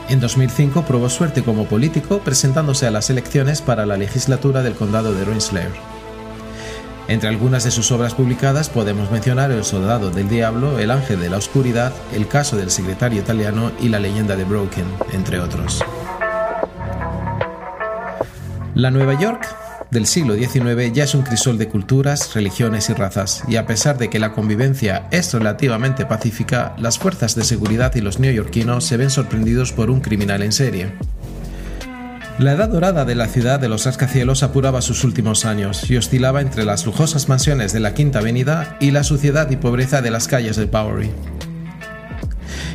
En 0.08 0.20
2005 0.20 0.84
probó 0.84 1.10
suerte 1.10 1.42
como 1.42 1.66
político 1.66 2.20
presentándose 2.20 2.86
a 2.86 2.92
las 2.92 3.10
elecciones 3.10 3.64
para 3.64 3.88
la 3.88 3.98
legislatura 3.98 4.62
del 4.62 4.76
condado 4.76 5.16
de 5.16 5.26
Rensselaer. 5.26 5.72
Entre 7.08 7.28
algunas 7.28 7.64
de 7.64 7.72
sus 7.72 7.92
obras 7.92 8.14
publicadas 8.14 8.70
podemos 8.70 9.10
mencionar 9.10 9.50
El 9.50 9.64
Soldado 9.64 10.12
del 10.12 10.30
Diablo, 10.30 10.78
El 10.78 10.92
Ángel 10.92 11.20
de 11.20 11.32
la 11.32 11.38
Oscuridad, 11.38 11.92
El 12.14 12.28
caso 12.28 12.56
del 12.56 12.70
secretario 12.70 13.20
italiano 13.20 13.72
y 13.82 13.90
La 13.90 14.00
leyenda 14.00 14.36
de 14.36 14.44
Broken, 14.44 14.86
entre 15.12 15.40
otros. 15.40 15.84
La 18.78 18.92
Nueva 18.92 19.20
York 19.20 19.44
del 19.90 20.06
siglo 20.06 20.36
XIX 20.36 20.94
ya 20.94 21.06
es 21.06 21.16
un 21.16 21.24
crisol 21.24 21.58
de 21.58 21.68
culturas, 21.68 22.36
religiones 22.36 22.92
y 22.92 22.94
razas, 22.94 23.44
y 23.48 23.56
a 23.56 23.66
pesar 23.66 23.98
de 23.98 24.12
que 24.12 24.20
la 24.20 24.34
convivencia 24.34 25.08
es 25.10 25.34
relativamente 25.34 26.06
pacífica, 26.06 26.76
las 26.78 27.00
fuerzas 27.00 27.34
de 27.34 27.44
seguridad 27.44 27.96
y 27.96 28.02
los 28.02 28.20
neoyorquinos 28.20 28.86
se 28.86 28.98
ven 28.98 29.10
sorprendidos 29.10 29.74
por 29.74 29.90
un 29.90 30.00
criminal 30.00 30.44
en 30.44 30.52
serie. 30.52 30.92
La 32.38 32.52
edad 32.52 32.70
dorada 32.70 33.04
de 33.04 33.16
la 33.16 33.26
ciudad 33.26 33.60
de 33.60 33.68
los 33.68 33.84
rascacielos 33.84 34.44
apuraba 34.44 34.84
sus 34.84 35.04
últimos 35.04 35.46
años 35.46 35.90
y 35.90 35.98
oscilaba 35.98 36.42
entre 36.42 36.64
las 36.64 36.86
lujosas 36.86 37.30
mansiones 37.30 37.74
de 37.74 37.80
la 37.80 37.96
Quinta 37.96 38.20
Avenida 38.20 38.78
y 38.80 38.92
la 38.92 39.04
suciedad 39.04 39.50
y 39.50 39.56
pobreza 39.56 40.04
de 40.04 40.12
las 40.12 40.28
calles 40.28 40.56
de 40.56 40.66
Bowery. 40.66 41.10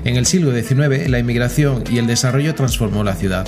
En 0.02 0.16
el 0.16 0.26
siglo 0.26 0.50
XIX, 0.50 1.08
la 1.08 1.20
inmigración 1.20 1.84
y 1.88 1.98
el 1.98 2.08
desarrollo 2.08 2.56
transformó 2.56 3.04
la 3.04 3.14
ciudad. 3.14 3.46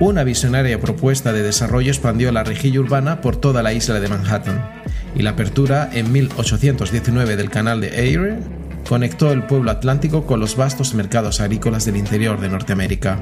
Una 0.00 0.24
visionaria 0.24 0.80
propuesta 0.80 1.32
de 1.32 1.42
desarrollo 1.42 1.90
expandió 1.90 2.32
la 2.32 2.44
rejilla 2.44 2.80
urbana 2.80 3.20
por 3.20 3.36
toda 3.36 3.62
la 3.62 3.72
isla 3.72 4.00
de 4.00 4.08
Manhattan, 4.08 4.82
y 5.14 5.22
la 5.22 5.30
apertura 5.30 5.90
en 5.92 6.10
1819 6.10 7.36
del 7.36 7.50
canal 7.50 7.80
de 7.80 7.88
Erie 7.88 8.38
conectó 8.88 9.32
el 9.32 9.44
pueblo 9.44 9.70
atlántico 9.70 10.26
con 10.26 10.40
los 10.40 10.56
vastos 10.56 10.94
mercados 10.94 11.40
agrícolas 11.40 11.84
del 11.84 11.96
interior 11.96 12.40
de 12.40 12.48
Norteamérica. 12.48 13.18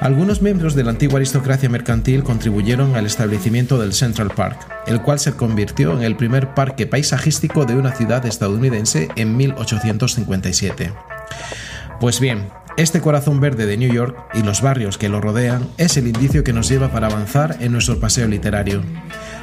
Algunos 0.00 0.42
miembros 0.42 0.74
de 0.74 0.84
la 0.84 0.90
antigua 0.90 1.16
aristocracia 1.16 1.68
mercantil 1.68 2.22
contribuyeron 2.22 2.94
al 2.96 3.06
establecimiento 3.06 3.78
del 3.78 3.92
Central 3.92 4.30
Park, 4.30 4.58
el 4.86 5.02
cual 5.02 5.18
se 5.18 5.32
convirtió 5.32 5.94
en 5.94 6.02
el 6.02 6.16
primer 6.16 6.54
parque 6.54 6.86
paisajístico 6.86 7.64
de 7.64 7.74
una 7.74 7.92
ciudad 7.92 8.24
estadounidense 8.24 9.08
en 9.16 9.36
1857. 9.36 10.92
Pues 11.98 12.20
bien, 12.20 12.46
este 12.76 13.00
corazón 13.00 13.40
verde 13.40 13.64
de 13.64 13.78
New 13.78 13.90
York 13.90 14.16
y 14.34 14.42
los 14.42 14.60
barrios 14.60 14.98
que 14.98 15.08
lo 15.08 15.20
rodean 15.20 15.66
es 15.78 15.96
el 15.96 16.06
indicio 16.06 16.44
que 16.44 16.52
nos 16.52 16.68
lleva 16.68 16.88
para 16.88 17.06
avanzar 17.06 17.56
en 17.60 17.72
nuestro 17.72 17.98
paseo 17.98 18.28
literario. 18.28 18.82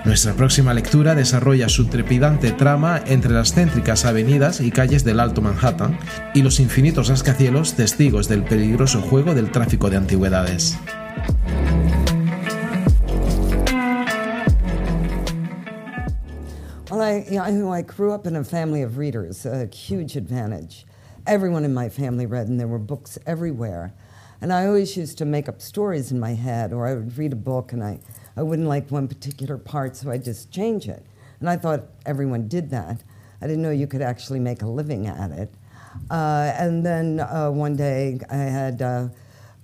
Nuestra 0.05 0.33
próxima 0.33 0.73
lectura 0.73 1.15
desarrolla 1.15 1.67
su 1.67 1.87
trepidante 1.87 2.51
trama 2.51 3.01
entre 3.07 3.31
las 3.31 3.53
céntricas 3.53 4.05
avenidas 4.05 4.61
y 4.61 4.69
calles 4.69 5.03
del 5.03 5.19
Alto 5.19 5.41
Manhattan 5.41 5.97
y 6.35 6.43
los 6.43 6.59
infinitos 6.59 7.07
rascacielos 7.07 7.73
testigos 7.73 8.27
del 8.27 8.43
peligroso 8.43 9.01
juego 9.01 9.33
del 9.33 9.49
tráfico 9.49 9.89
de 9.89 9.97
antigüedades. 9.97 10.77
Well, 16.91 17.01
I, 17.01 17.79
I 17.79 17.81
grew 17.81 18.13
up 18.13 18.27
in 18.27 18.35
a 18.35 18.43
family 18.43 18.83
of 18.83 18.97
readers, 18.99 19.47
a. 19.47 19.67
everyone 21.25 21.65
in 21.65 21.73
my 21.73 21.89
family 21.89 22.25
read, 22.25 22.47
and 22.47 22.59
there 22.59 22.67
were 22.67 22.79
books 22.79 23.17
everywhere. 23.25 23.93
And 24.41 24.51
I 24.51 24.65
always 24.65 24.97
used 24.97 25.17
to 25.19 25.25
make 25.25 25.47
up 25.47 25.61
stories 25.61 26.11
in 26.11 26.19
my 26.19 26.33
head, 26.33 26.73
or 26.73 26.85
I 26.85 26.95
would 26.95 27.17
read 27.17 27.31
a 27.31 27.37
book 27.37 27.71
and 27.71 27.83
I, 27.83 27.99
I 28.35 28.43
wouldn't 28.43 28.67
like 28.67 28.91
one 28.91 29.07
particular 29.07 29.57
part, 29.57 29.95
so 29.95 30.11
I'd 30.11 30.25
just 30.25 30.51
change 30.51 30.89
it. 30.89 31.05
And 31.39 31.49
I 31.49 31.55
thought 31.55 31.85
everyone 32.05 32.47
did 32.47 32.69
that. 32.71 33.03
I 33.41 33.47
didn't 33.47 33.61
know 33.61 33.71
you 33.71 33.87
could 33.87 34.01
actually 34.01 34.39
make 34.39 34.61
a 34.61 34.67
living 34.67 35.07
at 35.07 35.31
it. 35.31 35.53
Uh, 36.09 36.51
and 36.57 36.85
then 36.85 37.19
uh, 37.19 37.51
one 37.51 37.75
day 37.75 38.19
I 38.29 38.35
had 38.35 38.81
uh, 38.81 39.07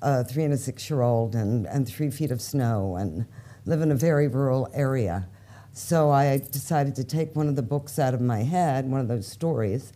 a 0.02 0.24
three 0.24 0.44
and 0.44 0.54
a 0.54 0.58
six 0.58 0.90
year 0.90 1.02
old 1.02 1.36
and, 1.36 1.66
and 1.68 1.88
three 1.88 2.10
feet 2.10 2.32
of 2.32 2.42
snow 2.42 2.96
and 2.96 3.26
live 3.66 3.82
in 3.82 3.92
a 3.92 3.96
very 3.96 4.28
rural 4.28 4.70
area. 4.74 5.28
So 5.74 6.10
I 6.10 6.38
decided 6.38 6.96
to 6.96 7.04
take 7.04 7.36
one 7.36 7.48
of 7.48 7.56
the 7.56 7.62
books 7.62 8.00
out 8.00 8.14
of 8.14 8.22
my 8.22 8.44
head, 8.44 8.90
one 8.90 9.02
of 9.02 9.08
those 9.08 9.28
stories, 9.28 9.94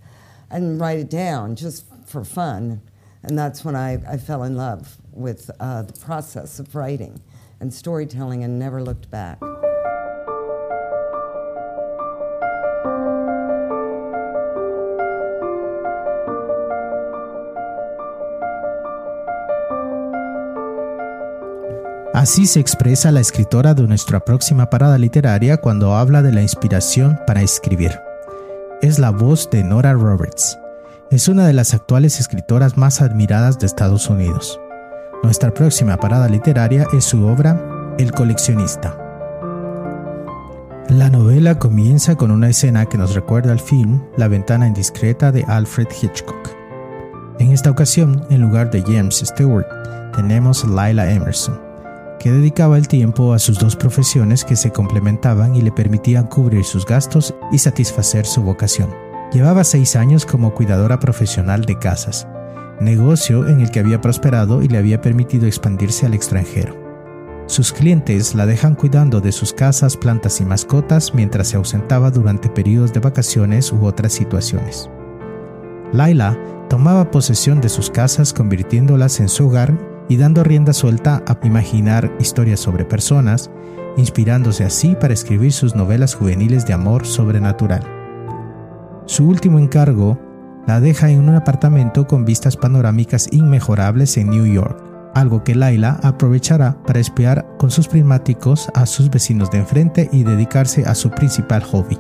and 0.54 0.80
write 0.80 1.00
it 1.00 1.10
down 1.10 1.56
just 1.56 1.86
for 2.06 2.24
fun. 2.24 2.82
And 3.24 3.38
that's 3.38 3.66
when 3.66 3.76
I, 3.76 3.94
I 4.08 4.18
fell 4.18 4.44
in 4.44 4.56
love 4.56 4.98
with 5.12 5.50
uh, 5.60 5.82
the 5.82 5.94
process 5.94 6.60
of 6.60 6.76
writing 6.76 7.22
and 7.60 7.74
storytelling 7.74 8.44
and 8.44 8.60
never 8.60 8.82
looked 8.82 9.10
back. 9.10 9.40
Así 22.14 22.46
se 22.46 22.62
expresa 22.62 23.12
la 23.12 23.20
escritora 23.20 23.74
de 23.74 23.84
nuestra 23.84 24.24
próxima 24.24 24.70
parada 24.70 24.98
literaria 24.98 25.58
cuando 25.58 25.96
habla 25.96 26.22
de 26.22 26.32
la 26.32 26.42
inspiración 26.42 27.20
para 27.28 27.42
escribir. 27.42 28.00
Es 28.84 29.00
la 29.00 29.12
voz 29.12 29.50
de 29.50 29.64
Nora 29.64 29.94
Roberts. 29.94 30.60
Es 31.10 31.30
una 31.30 31.48
de 31.48 31.54
las 31.54 31.74
actuales 31.74 32.20
escritoras 32.20 32.76
más 32.76 33.02
admiradas 33.02 33.58
de 33.58 33.66
Estados 33.66 34.10
Unidos. 34.10 34.60
Nuestra 35.24 35.54
próxima 35.54 35.96
parada 35.96 36.28
literaria 36.28 36.86
es 36.92 37.06
su 37.06 37.26
obra 37.26 37.96
El 37.98 38.12
coleccionista. 38.12 39.00
La 40.90 41.10
novela 41.10 41.58
comienza 41.60 42.18
con 42.18 42.30
una 42.30 42.50
escena 42.50 42.86
que 42.86 42.98
nos 42.98 43.16
recuerda 43.16 43.54
al 43.54 43.62
film 43.62 44.04
La 44.18 44.28
ventana 44.28 44.68
indiscreta 44.68 45.32
de 45.32 45.46
Alfred 45.48 45.88
Hitchcock. 46.02 46.50
En 47.40 47.52
esta 47.52 47.72
ocasión, 47.72 48.26
en 48.30 48.42
lugar 48.42 48.70
de 48.70 48.82
James 48.82 49.24
Stewart, 49.26 49.66
tenemos 50.14 50.68
Lila 50.68 51.10
Emerson, 51.10 51.58
que 52.24 52.32
dedicaba 52.32 52.78
el 52.78 52.88
tiempo 52.88 53.34
a 53.34 53.40
sus 53.40 53.60
dos 53.60 53.76
profesiones 53.76 54.46
que 54.46 54.56
se 54.56 54.72
complementaban 54.72 55.58
y 55.58 55.62
le 55.62 55.74
permitían 55.74 56.28
cubrir 56.28 56.64
sus 56.64 56.86
gastos 56.86 57.36
y 57.52 57.58
satisfacer 57.58 58.26
su 58.26 58.42
vocación. 58.42 58.90
Llevaba 59.34 59.66
seis 59.66 59.98
años 59.98 60.26
como 60.26 60.54
cuidadora 60.54 61.02
profesional 61.02 61.66
de 61.66 61.78
casas, 61.78 62.26
negocio 62.80 63.50
en 63.50 63.60
el 63.60 63.72
que 63.72 63.82
había 63.82 64.00
prosperado 64.00 64.64
y 64.64 64.70
le 64.70 64.78
había 64.78 65.02
permitido 65.02 65.48
expandirse 65.48 66.06
al 66.06 66.14
extranjero. 66.14 66.82
Sus 67.48 67.74
clientes 67.74 68.36
la 68.36 68.46
dejan 68.46 68.76
cuidando 68.76 69.20
de 69.20 69.34
sus 69.34 69.52
casas, 69.52 69.98
plantas 69.98 70.40
y 70.40 70.46
mascotas 70.46 71.14
mientras 71.14 71.50
se 71.50 71.58
ausentaba 71.58 72.10
durante 72.10 72.48
periodos 72.48 72.94
de 72.94 73.02
vacaciones 73.02 73.70
u 73.74 73.86
otras 73.86 74.14
situaciones. 74.14 74.90
Laila 75.92 76.40
tomaba 76.70 77.12
posesión 77.12 77.60
de 77.60 77.68
sus 77.68 77.90
casas 77.90 78.32
convirtiéndolas 78.32 79.20
en 79.20 79.28
su 79.28 79.48
hogar 79.48 79.93
y 80.10 80.18
dando 80.18 80.44
rienda 80.44 80.74
suelta 80.74 81.24
a 81.28 81.38
imaginar 81.46 82.12
historias 82.20 82.60
sobre 82.60 82.86
personas, 82.86 83.50
inspirándose 83.98 84.64
así 84.64 84.96
para 85.00 85.14
escribir 85.14 85.52
sus 85.52 85.76
novelas 85.76 86.16
juveniles 86.16 86.66
de 86.66 86.74
amor 86.74 87.06
sobrenatural. 87.06 87.82
Su 89.06 89.28
último 89.28 89.60
encargo 89.60 90.18
la 90.66 90.80
deja 90.80 91.10
en 91.10 91.20
un 91.20 91.36
apartamento 91.36 92.08
con 92.08 92.26
vistas 92.26 92.56
panorámicas 92.56 93.28
inmejorables 93.32 94.18
en 94.18 94.30
New 94.30 94.46
York, 94.46 94.82
algo 95.14 95.44
que 95.44 95.56
Laila 95.56 96.00
aprovechará 96.02 96.78
para 96.86 97.00
espiar 97.00 97.46
con 97.58 97.70
sus 97.70 97.88
prismáticos 97.88 98.70
a 98.74 98.86
sus 98.86 99.10
vecinos 99.10 99.52
de 99.52 99.60
enfrente 99.60 100.10
y 100.12 100.24
dedicarse 100.24 100.86
a 100.86 100.96
su 100.96 101.12
principal 101.12 101.64
hobby, 101.64 101.98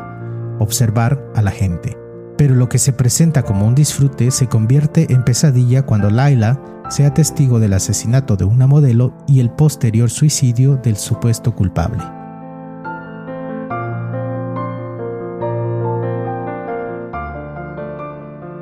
observar 0.59 1.21
a 1.35 1.41
la 1.41 1.51
gente. 1.51 1.97
Pero 2.37 2.55
lo 2.55 2.69
que 2.69 2.79
se 2.79 2.93
presenta 2.93 3.43
como 3.43 3.67
un 3.67 3.75
disfrute 3.75 4.31
se 4.31 4.47
convierte 4.47 5.13
en 5.13 5.23
pesadilla 5.23 5.83
cuando 5.83 6.09
Laila 6.09 6.59
sea 6.89 7.13
testigo 7.13 7.59
del 7.59 7.73
asesinato 7.73 8.35
de 8.35 8.45
una 8.45 8.67
modelo 8.67 9.13
y 9.27 9.39
el 9.39 9.49
posterior 9.49 10.09
suicidio 10.09 10.77
del 10.77 10.97
supuesto 10.97 11.55
culpable. 11.55 12.03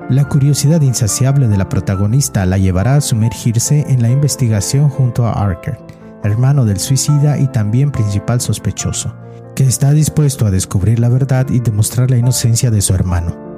La 0.09 0.27
curiosidad 0.27 0.81
insaciable 0.81 1.47
de 1.47 1.57
la 1.57 1.69
protagonista 1.69 2.45
la 2.45 2.57
llevará 2.57 2.95
a 2.95 3.01
sumergirse 3.01 3.85
en 3.87 4.01
la 4.01 4.09
investigación 4.09 4.89
junto 4.89 5.25
a 5.25 5.31
Archer, 5.31 5.77
hermano 6.23 6.65
del 6.65 6.79
suicida 6.79 7.37
y 7.37 7.47
también 7.47 7.91
principal 7.91 8.41
sospechoso, 8.41 9.15
que 9.55 9.63
está 9.63 9.91
dispuesto 9.91 10.45
a 10.45 10.51
descubrir 10.51 10.99
la 10.99 11.07
verdad 11.07 11.49
y 11.49 11.59
demostrar 11.59 12.11
la 12.11 12.17
inocencia 12.17 12.69
de 12.71 12.81
su 12.81 12.93
hermano. 12.93 13.50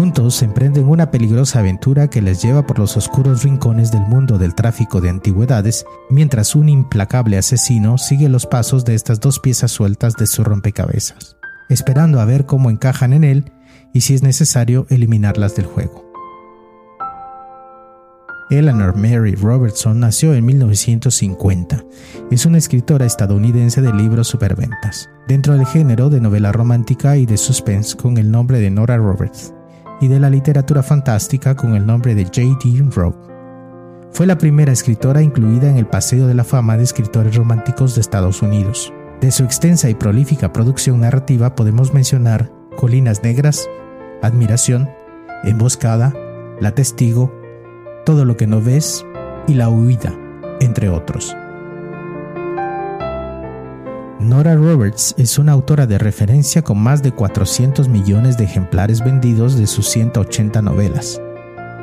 Juntos 0.00 0.40
emprenden 0.40 0.88
una 0.88 1.10
peligrosa 1.10 1.58
aventura 1.58 2.08
que 2.08 2.22
les 2.22 2.42
lleva 2.42 2.66
por 2.66 2.78
los 2.78 2.96
oscuros 2.96 3.42
rincones 3.42 3.92
del 3.92 4.00
mundo 4.00 4.38
del 4.38 4.54
tráfico 4.54 5.02
de 5.02 5.10
antigüedades, 5.10 5.84
mientras 6.08 6.54
un 6.54 6.70
implacable 6.70 7.36
asesino 7.36 7.98
sigue 7.98 8.30
los 8.30 8.46
pasos 8.46 8.86
de 8.86 8.94
estas 8.94 9.20
dos 9.20 9.38
piezas 9.40 9.72
sueltas 9.72 10.14
de 10.14 10.26
su 10.26 10.42
rompecabezas 10.42 11.36
esperando 11.68 12.18
a 12.18 12.24
ver 12.24 12.46
cómo 12.46 12.70
encajan 12.70 13.12
en 13.12 13.24
él 13.24 13.52
y 13.92 14.00
si 14.00 14.14
es 14.14 14.22
necesario 14.22 14.86
eliminarlas 14.88 15.54
del 15.54 15.66
juego. 15.66 16.10
Eleanor 18.50 18.96
Mary 18.96 19.36
Robertson 19.36 20.00
nació 20.00 20.34
en 20.34 20.46
1950. 20.46 21.84
Es 22.32 22.46
una 22.46 22.58
escritora 22.58 23.06
estadounidense 23.06 23.82
de 23.82 23.92
libros 23.92 24.26
superventas, 24.26 25.10
dentro 25.28 25.54
del 25.54 25.66
género 25.66 26.08
de 26.08 26.20
novela 26.20 26.50
romántica 26.50 27.18
y 27.18 27.26
de 27.26 27.36
suspense 27.36 27.96
con 27.96 28.18
el 28.18 28.32
nombre 28.32 28.58
de 28.58 28.70
Nora 28.70 28.96
Roberts, 28.96 29.54
y 30.00 30.08
de 30.08 30.18
la 30.18 30.30
literatura 30.30 30.82
fantástica 30.82 31.54
con 31.54 31.74
el 31.74 31.86
nombre 31.86 32.14
de 32.14 32.24
J.D. 32.24 32.90
Rowe. 32.94 33.14
Fue 34.12 34.26
la 34.26 34.38
primera 34.38 34.72
escritora 34.72 35.22
incluida 35.22 35.68
en 35.68 35.76
el 35.76 35.86
Paseo 35.86 36.26
de 36.26 36.34
la 36.34 36.44
Fama 36.44 36.76
de 36.76 36.82
Escritores 36.82 37.36
Románticos 37.36 37.94
de 37.94 38.00
Estados 38.00 38.42
Unidos. 38.42 38.92
De 39.20 39.30
su 39.30 39.44
extensa 39.44 39.88
y 39.88 39.94
prolífica 39.94 40.52
producción 40.52 41.00
narrativa 41.00 41.54
podemos 41.54 41.92
mencionar 41.92 42.50
Colinas 42.76 43.22
Negras, 43.22 43.68
Admiración, 44.22 44.88
Emboscada, 45.44 46.14
La 46.60 46.74
Testigo, 46.74 47.32
Todo 48.04 48.24
lo 48.24 48.36
que 48.36 48.46
no 48.46 48.60
ves 48.60 49.04
y 49.46 49.54
La 49.54 49.68
Huida, 49.68 50.12
entre 50.60 50.88
otros. 50.88 51.36
Nora 54.20 54.54
Roberts 54.54 55.14
es 55.16 55.38
una 55.38 55.52
autora 55.52 55.86
de 55.86 55.96
referencia 55.96 56.62
con 56.62 56.78
más 56.78 57.02
de 57.02 57.10
400 57.10 57.88
millones 57.88 58.36
de 58.36 58.44
ejemplares 58.44 59.02
vendidos 59.02 59.56
de 59.56 59.66
sus 59.66 59.88
180 59.88 60.60
novelas. 60.60 61.20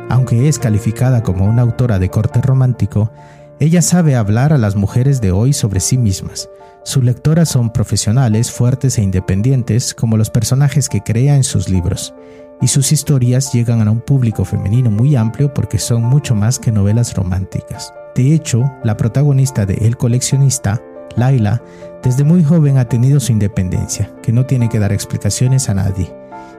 Aunque 0.10 0.48
es 0.48 0.60
calificada 0.60 1.24
como 1.24 1.46
una 1.46 1.64
autora 1.64 1.98
de 1.98 2.10
corte 2.10 2.40
romántico, 2.42 3.12
ella 3.60 3.82
sabe 3.82 4.16
hablar 4.16 4.54
a 4.54 4.60
las 4.60 4.76
mujeres 4.76 5.20
de 5.20 5.32
hoy 5.32 5.52
sobre 5.52 5.80
sí 5.80 5.98
mismas, 5.98 6.48
sus 6.88 7.04
lectoras 7.04 7.50
son 7.50 7.74
profesionales, 7.74 8.50
fuertes 8.50 8.98
e 8.98 9.04
independientes, 9.04 9.94
como 9.94 10.16
los 10.16 10.30
personajes 10.30 10.88
que 10.88 11.02
crea 11.02 11.36
en 11.36 11.44
sus 11.44 11.68
libros, 11.68 12.14
y 12.62 12.68
sus 12.68 12.94
historias 12.94 13.52
llegan 13.52 13.86
a 13.86 13.92
un 13.92 14.00
público 14.00 14.46
femenino 14.46 14.90
muy 14.90 15.18
amplio 15.18 15.54
porque 15.54 15.80
son 15.80 16.04
mucho 16.04 16.34
más 16.34 16.60
que 16.60 16.72
novelas 16.72 17.14
románticas. 17.14 17.94
De 18.16 18.34
hecho, 18.34 18.72
la 18.86 18.96
protagonista 18.96 19.66
de 19.66 19.74
El 19.86 19.98
coleccionista, 19.98 20.82
Laila, 21.18 21.62
desde 22.04 22.24
muy 22.24 22.44
joven 22.44 22.78
ha 22.78 22.88
tenido 22.88 23.20
su 23.20 23.32
independencia, 23.32 24.12
que 24.22 24.32
no 24.32 24.46
tiene 24.46 24.70
que 24.70 24.80
dar 24.80 24.94
explicaciones 24.94 25.68
a 25.68 25.74
nadie. 25.74 26.14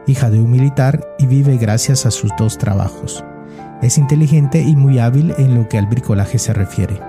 Hija 0.06 0.30
de 0.30 0.40
un 0.40 0.50
militar 0.50 1.14
y 1.18 1.26
vive 1.26 1.56
gracias 1.56 2.04
a 2.04 2.10
sus 2.10 2.30
dos 2.36 2.58
trabajos. 2.58 3.24
Es 3.80 3.96
inteligente 3.96 4.60
y 4.60 4.74
muy 4.74 4.98
hábil 4.98 5.32
en 5.38 5.54
lo 5.54 5.68
que 5.68 5.78
al 5.78 5.86
bricolaje 5.86 6.38
se 6.38 6.52
refiere. 6.52 7.00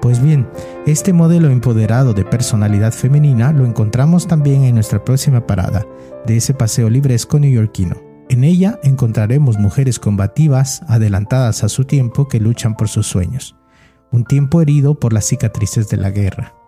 Pues 0.00 0.22
bien, 0.22 0.48
este 0.86 1.12
modelo 1.12 1.50
empoderado 1.50 2.14
de 2.14 2.24
personalidad 2.24 2.92
femenina 2.92 3.52
lo 3.52 3.66
encontramos 3.66 4.26
también 4.26 4.64
en 4.64 4.76
nuestra 4.76 5.04
próxima 5.04 5.46
parada 5.46 5.84
de 6.24 6.38
ese 6.38 6.54
paseo 6.54 6.88
libresco 6.88 7.38
neoyorquino. 7.38 7.96
En 8.30 8.44
ella 8.44 8.78
encontraremos 8.82 9.58
mujeres 9.58 9.98
combativas, 9.98 10.82
adelantadas 10.88 11.64
a 11.64 11.68
su 11.68 11.84
tiempo, 11.84 12.28
que 12.28 12.40
luchan 12.40 12.76
por 12.76 12.88
sus 12.88 13.08
sueños, 13.08 13.56
un 14.12 14.24
tiempo 14.24 14.60
herido 14.60 14.94
por 14.94 15.12
las 15.12 15.26
cicatrices 15.26 15.88
de 15.88 15.96
la 15.96 16.10
guerra. 16.10 16.59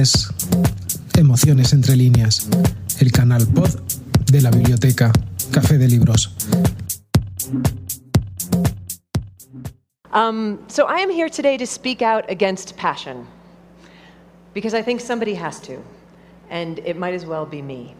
Es 0.00 0.32
Emociones 1.18 1.74
entre 1.74 1.94
líneas, 1.94 2.48
el 3.00 3.12
canal 3.12 3.46
pod 3.54 3.68
de 4.32 4.40
la 4.40 4.50
biblioteca 4.50 5.12
Café 5.52 5.76
de 5.76 5.86
Libros. 5.86 6.34
Um, 10.12 10.58
so 10.68 10.86
I 10.86 11.00
am 11.00 11.10
here 11.10 11.28
today 11.28 11.58
to 11.58 11.66
speak 11.66 12.00
out 12.00 12.24
against 12.30 12.76
passion 12.78 13.26
because 14.54 14.72
I 14.72 14.80
think 14.80 15.02
somebody 15.02 15.34
has 15.34 15.60
to, 15.60 15.78
and 16.48 16.78
it 16.78 16.96
might 16.96 17.12
as 17.12 17.26
well 17.26 17.44
be 17.44 17.60
me. 17.60 17.94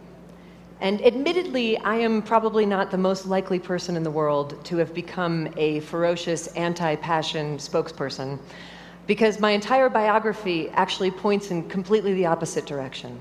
And 0.79 1.05
admittedly, 1.05 1.77
I 1.77 1.97
am 1.97 2.23
probably 2.23 2.65
not 2.65 2.89
the 2.89 2.97
most 2.97 3.27
likely 3.27 3.59
person 3.59 3.95
in 3.95 4.01
the 4.01 4.11
world 4.11 4.65
to 4.65 4.77
have 4.77 4.95
become 4.95 5.47
a 5.55 5.81
ferocious 5.81 6.47
anti 6.55 6.95
passion 6.95 7.57
spokesperson 7.57 8.39
because 9.11 9.41
my 9.41 9.51
entire 9.51 9.89
biography 9.89 10.69
actually 10.69 11.11
points 11.11 11.51
in 11.51 11.67
completely 11.67 12.13
the 12.13 12.25
opposite 12.25 12.65
direction. 12.65 13.19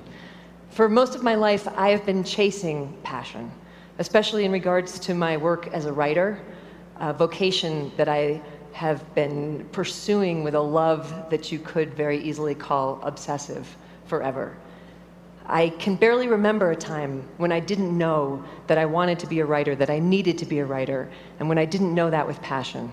For 0.68 0.88
most 0.88 1.16
of 1.16 1.24
my 1.24 1.34
life, 1.34 1.66
I 1.66 1.88
have 1.88 2.06
been 2.06 2.22
chasing 2.22 2.96
passion, 3.02 3.50
especially 3.98 4.44
in 4.44 4.52
regards 4.52 5.00
to 5.00 5.14
my 5.14 5.36
work 5.36 5.66
as 5.72 5.86
a 5.86 5.92
writer, 5.92 6.40
a 7.00 7.12
vocation 7.12 7.90
that 7.96 8.08
I 8.08 8.40
have 8.70 9.02
been 9.16 9.68
pursuing 9.72 10.44
with 10.44 10.54
a 10.54 10.60
love 10.60 11.28
that 11.28 11.50
you 11.50 11.58
could 11.58 11.92
very 11.92 12.22
easily 12.22 12.54
call 12.54 13.00
obsessive 13.02 13.66
forever. 14.06 14.56
I 15.44 15.70
can 15.70 15.96
barely 15.96 16.28
remember 16.28 16.70
a 16.70 16.76
time 16.76 17.24
when 17.38 17.50
I 17.50 17.58
didn't 17.58 17.98
know 17.98 18.44
that 18.68 18.78
I 18.78 18.86
wanted 18.86 19.18
to 19.18 19.26
be 19.26 19.40
a 19.40 19.44
writer, 19.44 19.74
that 19.74 19.90
I 19.90 19.98
needed 19.98 20.38
to 20.38 20.46
be 20.46 20.60
a 20.60 20.64
writer, 20.64 21.10
and 21.40 21.48
when 21.48 21.58
I 21.58 21.64
didn't 21.64 21.92
know 21.92 22.10
that 22.10 22.28
with 22.28 22.40
passion. 22.42 22.92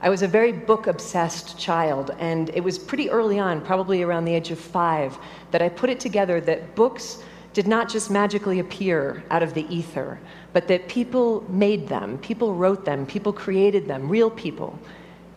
I 0.00 0.10
was 0.10 0.22
a 0.22 0.28
very 0.28 0.52
book 0.52 0.86
obsessed 0.86 1.58
child, 1.58 2.14
and 2.20 2.50
it 2.50 2.62
was 2.62 2.78
pretty 2.78 3.10
early 3.10 3.40
on, 3.40 3.60
probably 3.60 4.02
around 4.02 4.26
the 4.26 4.34
age 4.34 4.52
of 4.52 4.58
five, 4.58 5.18
that 5.50 5.60
I 5.60 5.68
put 5.68 5.90
it 5.90 5.98
together 5.98 6.40
that 6.42 6.76
books 6.76 7.22
did 7.52 7.66
not 7.66 7.88
just 7.88 8.08
magically 8.08 8.60
appear 8.60 9.24
out 9.30 9.42
of 9.42 9.54
the 9.54 9.66
ether, 9.74 10.20
but 10.52 10.68
that 10.68 10.88
people 10.88 11.44
made 11.48 11.88
them, 11.88 12.16
people 12.18 12.54
wrote 12.54 12.84
them, 12.84 13.06
people 13.06 13.32
created 13.32 13.88
them, 13.88 14.08
real 14.08 14.30
people. 14.30 14.78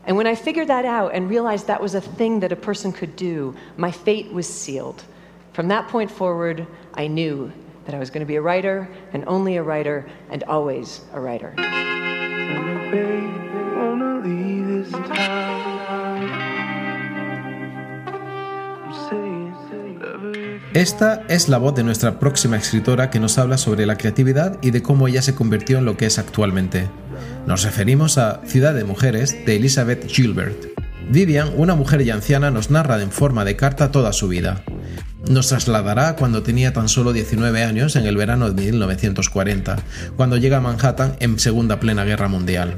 And 0.05 0.15
when 0.15 0.27
I 0.27 0.35
figured 0.35 0.67
that 0.67 0.85
out 0.85 1.15
and 1.15 1.27
realized 1.27 1.65
that 1.65 1.81
was 1.81 1.95
a 1.95 2.01
thing 2.01 2.39
that 2.41 2.51
a 2.51 2.55
person 2.55 2.91
could 2.91 3.15
do, 3.15 3.55
my 3.77 3.89
fate 3.89 4.31
was 4.31 4.47
sealed. 4.47 5.03
From 5.53 5.67
that 5.69 5.87
point 5.87 6.11
forward, 6.11 6.67
I 6.93 7.07
knew 7.07 7.51
that 7.85 7.95
I 7.95 7.99
was 7.99 8.11
going 8.11 8.21
to 8.21 8.27
be 8.27 8.35
a 8.35 8.41
writer, 8.41 8.87
and 9.13 9.23
only 9.25 9.57
a 9.57 9.63
writer, 9.63 10.07
and 10.29 10.43
always 10.43 11.01
a 11.13 11.19
writer. 11.19 11.55
Esta 20.73 21.23
es 21.27 21.49
la 21.49 21.57
voz 21.57 21.75
de 21.75 21.83
nuestra 21.83 22.17
próxima 22.17 22.55
escritora 22.55 23.09
que 23.09 23.19
nos 23.19 23.37
habla 23.37 23.57
sobre 23.57 23.85
la 23.85 23.97
creatividad 23.97 24.57
y 24.61 24.71
de 24.71 24.81
cómo 24.81 25.09
ella 25.09 25.21
se 25.21 25.35
convirtió 25.35 25.79
en 25.79 25.85
lo 25.85 25.97
que 25.97 26.05
es 26.05 26.17
actualmente. 26.17 26.89
Nos 27.45 27.63
referimos 27.63 28.17
a 28.17 28.41
Ciudad 28.45 28.73
de 28.73 28.85
Mujeres 28.85 29.45
de 29.45 29.57
Elizabeth 29.57 30.07
Gilbert. 30.07 30.67
Vivian, 31.09 31.51
una 31.57 31.75
mujer 31.75 32.05
ya 32.05 32.13
anciana, 32.13 32.51
nos 32.51 32.71
narra 32.71 33.01
en 33.01 33.11
forma 33.11 33.43
de 33.43 33.57
carta 33.57 33.91
toda 33.91 34.13
su 34.13 34.29
vida. 34.29 34.63
Nos 35.29 35.49
trasladará 35.49 36.15
cuando 36.15 36.41
tenía 36.41 36.71
tan 36.71 36.87
solo 36.87 37.11
19 37.11 37.63
años 37.63 37.97
en 37.97 38.05
el 38.05 38.15
verano 38.15 38.49
de 38.49 38.61
1940, 38.71 39.75
cuando 40.15 40.37
llega 40.37 40.57
a 40.57 40.61
Manhattan 40.61 41.17
en 41.19 41.37
Segunda 41.37 41.81
Plena 41.81 42.05
Guerra 42.05 42.29
Mundial, 42.29 42.75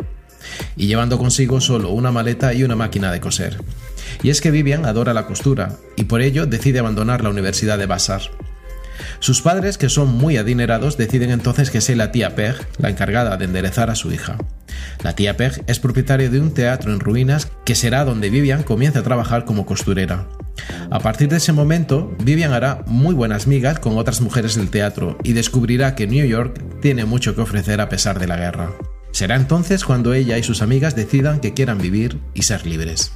y 0.75 0.88
llevando 0.88 1.17
consigo 1.17 1.62
solo 1.62 1.89
una 1.89 2.12
maleta 2.12 2.53
y 2.53 2.63
una 2.63 2.75
máquina 2.75 3.12
de 3.12 3.19
coser. 3.19 3.62
Y 4.21 4.29
es 4.29 4.41
que 4.41 4.51
Vivian 4.51 4.86
adora 4.86 5.13
la 5.13 5.25
costura, 5.25 5.77
y 5.95 6.06
por 6.06 6.21
ello 6.21 6.45
decide 6.45 6.79
abandonar 6.79 7.23
la 7.23 7.29
Universidad 7.29 7.77
de 7.77 7.86
Vassar. 7.86 8.21
Sus 9.19 9.41
padres, 9.41 9.77
que 9.77 9.89
son 9.89 10.10
muy 10.10 10.38
adinerados, 10.38 10.97
deciden 10.97 11.32
entonces 11.32 11.71
que 11.71 11.82
sea 11.82 11.95
la 11.95 12.12
tía 12.12 12.36
Peg 12.36 12.56
la 12.77 12.89
encargada 12.89 13.38
de 13.38 13.45
enderezar 13.45 13.89
a 13.89 13.95
su 13.95 14.12
hija. 14.12 14.38
La 15.03 15.15
tía 15.15 15.38
Peg 15.38 15.63
es 15.67 15.79
propietaria 15.79 16.29
de 16.29 16.39
un 16.39 16.53
teatro 16.53 16.93
en 16.93 16.99
ruinas 16.99 17.49
que 17.65 17.75
será 17.75 18.06
donde 18.06 18.29
Vivian 18.29 18.63
comience 18.63 18.99
a 18.99 19.03
trabajar 19.03 19.45
como 19.45 19.65
costurera. 19.65 20.27
A 20.91 20.99
partir 20.99 21.29
de 21.29 21.38
ese 21.38 21.53
momento, 21.53 22.15
Vivian 22.23 22.53
hará 22.53 22.84
muy 22.86 23.15
buenas 23.15 23.47
migas 23.47 23.79
con 23.79 23.97
otras 23.97 24.21
mujeres 24.21 24.56
del 24.56 24.69
teatro 24.69 25.17
y 25.23 25.34
descubrirá 25.34 25.95
que 25.95 26.08
New 26.08 26.25
York 26.25 26.62
tiene 26.82 27.06
mucho 27.06 27.36
que 27.36 27.41
ofrecer 27.41 27.82
a 27.82 27.89
pesar 27.89 28.19
de 28.19 28.27
la 28.27 28.38
guerra. 28.38 28.71
Será 29.13 29.36
entonces 29.36 29.86
cuando 29.86 30.15
ella 30.15 30.39
y 30.39 30.43
sus 30.43 30.63
amigas 30.63 30.95
decidan 30.95 31.39
que 31.39 31.54
quieran 31.54 31.78
vivir 31.78 32.17
y 32.34 32.41
ser 32.41 32.65
libres. 32.65 33.13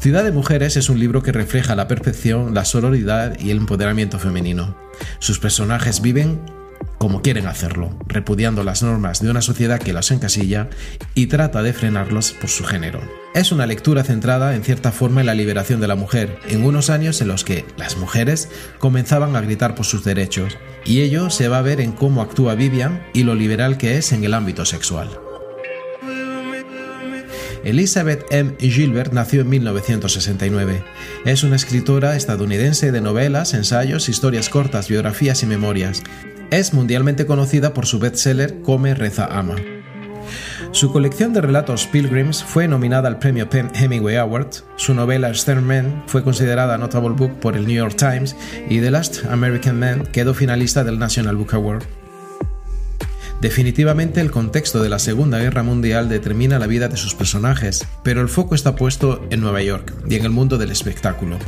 Ciudad 0.00 0.24
de 0.24 0.32
Mujeres 0.32 0.76
es 0.76 0.88
un 0.88 0.98
libro 0.98 1.22
que 1.22 1.30
refleja 1.30 1.76
la 1.76 1.86
perfección 1.86 2.52
la 2.52 2.64
sororidad 2.64 3.38
y 3.38 3.52
el 3.52 3.58
empoderamiento 3.58 4.18
femenino. 4.18 4.76
Sus 5.20 5.38
personajes 5.38 6.02
viven 6.02 6.40
como 6.98 7.22
quieren 7.22 7.46
hacerlo, 7.46 7.98
repudiando 8.06 8.64
las 8.64 8.82
normas 8.82 9.20
de 9.20 9.30
una 9.30 9.42
sociedad 9.42 9.80
que 9.80 9.92
las 9.92 10.10
encasilla 10.10 10.68
y 11.14 11.26
trata 11.26 11.62
de 11.62 11.72
frenarlos 11.72 12.32
por 12.32 12.50
su 12.50 12.64
género. 12.64 13.00
Es 13.34 13.52
una 13.52 13.66
lectura 13.66 14.04
centrada 14.04 14.54
en 14.54 14.62
cierta 14.62 14.92
forma 14.92 15.20
en 15.20 15.26
la 15.26 15.34
liberación 15.34 15.80
de 15.80 15.88
la 15.88 15.96
mujer, 15.96 16.38
en 16.48 16.64
unos 16.64 16.90
años 16.90 17.20
en 17.20 17.28
los 17.28 17.44
que 17.44 17.64
las 17.76 17.96
mujeres 17.96 18.48
comenzaban 18.78 19.34
a 19.36 19.40
gritar 19.40 19.74
por 19.74 19.86
sus 19.86 20.04
derechos, 20.04 20.56
y 20.84 21.00
ello 21.00 21.30
se 21.30 21.48
va 21.48 21.58
a 21.58 21.62
ver 21.62 21.80
en 21.80 21.92
cómo 21.92 22.22
actúa 22.22 22.54
Vivian 22.54 23.04
y 23.12 23.24
lo 23.24 23.34
liberal 23.34 23.78
que 23.78 23.98
es 23.98 24.12
en 24.12 24.24
el 24.24 24.34
ámbito 24.34 24.64
sexual. 24.64 25.18
Elizabeth 27.64 28.26
M. 28.30 28.56
Gilbert 28.60 29.12
nació 29.12 29.40
en 29.40 29.48
1969. 29.48 30.84
Es 31.24 31.42
una 31.44 31.56
escritora 31.56 32.14
estadounidense 32.14 32.92
de 32.92 33.00
novelas, 33.00 33.54
ensayos, 33.54 34.10
historias 34.10 34.50
cortas, 34.50 34.88
biografías 34.88 35.42
y 35.42 35.46
memorias. 35.46 36.02
Es 36.50 36.72
mundialmente 36.72 37.26
conocida 37.26 37.74
por 37.74 37.86
su 37.86 37.98
bestseller 37.98 38.60
Come, 38.62 38.94
Reza, 38.94 39.26
Ama. 39.26 39.56
Su 40.72 40.92
colección 40.92 41.32
de 41.32 41.40
relatos 41.40 41.86
Pilgrims 41.86 42.42
fue 42.42 42.66
nominada 42.66 43.08
al 43.08 43.18
premio 43.18 43.48
Hemingway 43.50 44.16
Award, 44.16 44.48
su 44.76 44.94
novela 44.94 45.32
Stern 45.32 45.64
Man 45.64 46.02
fue 46.06 46.24
considerada 46.24 46.78
Notable 46.78 47.10
Book 47.10 47.38
por 47.40 47.56
el 47.56 47.66
New 47.66 47.76
York 47.76 47.96
Times 47.96 48.34
y 48.68 48.80
The 48.80 48.90
Last 48.90 49.24
American 49.26 49.78
Man 49.78 50.06
quedó 50.10 50.34
finalista 50.34 50.82
del 50.82 50.98
National 50.98 51.36
Book 51.36 51.54
Award. 51.54 51.84
Definitivamente 53.40 54.20
el 54.20 54.30
contexto 54.30 54.82
de 54.82 54.88
la 54.88 54.98
Segunda 54.98 55.38
Guerra 55.38 55.62
Mundial 55.62 56.08
determina 56.08 56.58
la 56.58 56.66
vida 56.66 56.88
de 56.88 56.96
sus 56.96 57.14
personajes, 57.14 57.86
pero 58.02 58.20
el 58.20 58.28
foco 58.28 58.54
está 58.54 58.74
puesto 58.74 59.24
en 59.30 59.40
Nueva 59.40 59.62
York 59.62 59.92
y 60.08 60.14
en 60.16 60.24
el 60.24 60.30
mundo 60.30 60.58
del 60.58 60.70
espectáculo. 60.70 61.38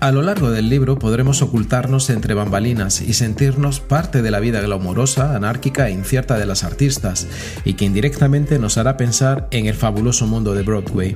A 0.00 0.12
lo 0.12 0.22
largo 0.22 0.50
del 0.50 0.70
libro 0.70 0.98
podremos 0.98 1.42
ocultarnos 1.42 2.08
entre 2.08 2.32
bambalinas 2.32 3.02
y 3.02 3.12
sentirnos 3.12 3.80
parte 3.80 4.22
de 4.22 4.30
la 4.30 4.40
vida 4.40 4.62
glamorosa, 4.62 5.36
anárquica 5.36 5.88
e 5.88 5.92
incierta 5.92 6.38
de 6.38 6.46
las 6.46 6.64
artistas, 6.64 7.28
y 7.64 7.74
que 7.74 7.84
indirectamente 7.84 8.58
nos 8.58 8.78
hará 8.78 8.96
pensar 8.96 9.46
en 9.50 9.66
el 9.66 9.74
fabuloso 9.74 10.26
mundo 10.26 10.54
de 10.54 10.62
Broadway 10.62 11.14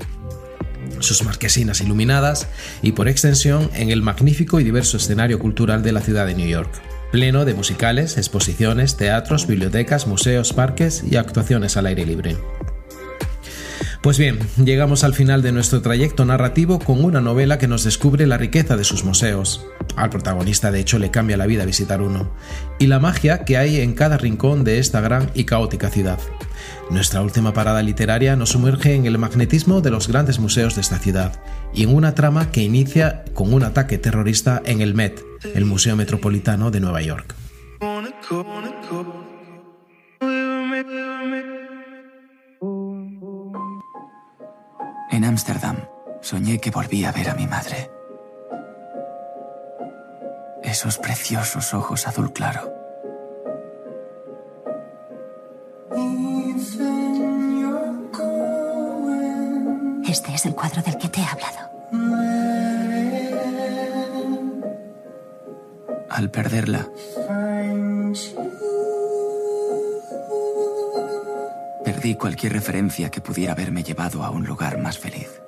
sus 1.00 1.24
marquesinas 1.24 1.80
iluminadas 1.80 2.46
y 2.80 2.92
por 2.92 3.08
extensión 3.08 3.68
en 3.74 3.90
el 3.90 4.00
magnífico 4.00 4.60
y 4.60 4.64
diverso 4.64 4.96
escenario 4.96 5.38
cultural 5.38 5.82
de 5.82 5.92
la 5.92 6.00
ciudad 6.00 6.26
de 6.26 6.34
New 6.34 6.46
York 6.46 6.70
pleno 7.14 7.44
de 7.44 7.54
musicales, 7.54 8.18
exposiciones, 8.18 8.96
teatros, 8.96 9.46
bibliotecas, 9.46 10.08
museos, 10.08 10.52
parques 10.52 11.04
y 11.08 11.14
actuaciones 11.14 11.76
al 11.76 11.86
aire 11.86 12.04
libre. 12.04 12.36
Pues 14.04 14.18
bien, 14.18 14.38
llegamos 14.62 15.02
al 15.02 15.14
final 15.14 15.40
de 15.40 15.50
nuestro 15.50 15.80
trayecto 15.80 16.26
narrativo 16.26 16.78
con 16.78 17.02
una 17.02 17.22
novela 17.22 17.56
que 17.56 17.68
nos 17.68 17.84
descubre 17.84 18.26
la 18.26 18.36
riqueza 18.36 18.76
de 18.76 18.84
sus 18.84 19.02
museos. 19.02 19.64
Al 19.96 20.10
protagonista 20.10 20.70
de 20.70 20.80
hecho 20.80 20.98
le 20.98 21.10
cambia 21.10 21.38
la 21.38 21.46
vida 21.46 21.64
visitar 21.64 22.02
uno, 22.02 22.30
y 22.78 22.86
la 22.86 22.98
magia 22.98 23.46
que 23.46 23.56
hay 23.56 23.80
en 23.80 23.94
cada 23.94 24.18
rincón 24.18 24.62
de 24.62 24.78
esta 24.78 25.00
gran 25.00 25.30
y 25.32 25.44
caótica 25.44 25.88
ciudad. 25.88 26.18
Nuestra 26.90 27.22
última 27.22 27.54
parada 27.54 27.82
literaria 27.82 28.36
nos 28.36 28.50
sumerge 28.50 28.94
en 28.94 29.06
el 29.06 29.16
magnetismo 29.16 29.80
de 29.80 29.90
los 29.90 30.06
grandes 30.06 30.38
museos 30.38 30.74
de 30.74 30.82
esta 30.82 30.98
ciudad 30.98 31.40
y 31.72 31.84
en 31.84 31.94
una 31.94 32.14
trama 32.14 32.50
que 32.50 32.60
inicia 32.60 33.24
con 33.32 33.54
un 33.54 33.62
ataque 33.62 33.96
terrorista 33.96 34.60
en 34.66 34.82
el 34.82 34.92
Met, 34.92 35.24
el 35.54 35.64
Museo 35.64 35.96
Metropolitano 35.96 36.70
de 36.70 36.80
Nueva 36.80 37.00
York. 37.00 37.34
En 45.14 45.24
Ámsterdam 45.24 45.76
soñé 46.20 46.58
que 46.58 46.72
volvía 46.72 47.10
a 47.10 47.12
ver 47.12 47.30
a 47.30 47.36
mi 47.36 47.46
madre. 47.46 47.88
Esos 50.60 50.98
preciosos 50.98 51.72
ojos 51.72 52.08
azul 52.08 52.32
claro 52.32 52.72
Este 60.04 60.34
es 60.34 60.46
el 60.46 60.54
cuadro 60.56 60.82
del 60.82 60.98
que 60.98 61.08
te 61.08 61.20
he 61.20 61.24
hablado. 61.24 61.62
Al 66.10 66.30
perderla, 66.30 66.88
perdí 72.04 72.16
cualquier 72.16 72.52
referencia 72.52 73.10
que 73.10 73.22
pudiera 73.22 73.54
haberme 73.54 73.82
llevado 73.82 74.22
a 74.24 74.28
un 74.28 74.44
lugar 74.44 74.76
más 74.76 74.98
feliz. 74.98 75.40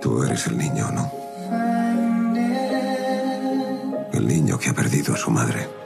Tú 0.00 0.22
eres 0.22 0.46
el 0.46 0.56
niño, 0.56 0.92
¿no? 0.92 1.10
El 4.12 4.28
niño 4.28 4.56
que 4.60 4.70
ha 4.70 4.74
perdido 4.74 5.14
a 5.14 5.16
su 5.16 5.32
madre. 5.32 5.83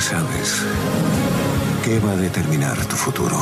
Sabes 0.00 0.62
qué 1.84 2.00
va 2.00 2.12
a 2.12 2.16
determinar 2.16 2.76
tu 2.86 2.96
futuro. 2.96 3.36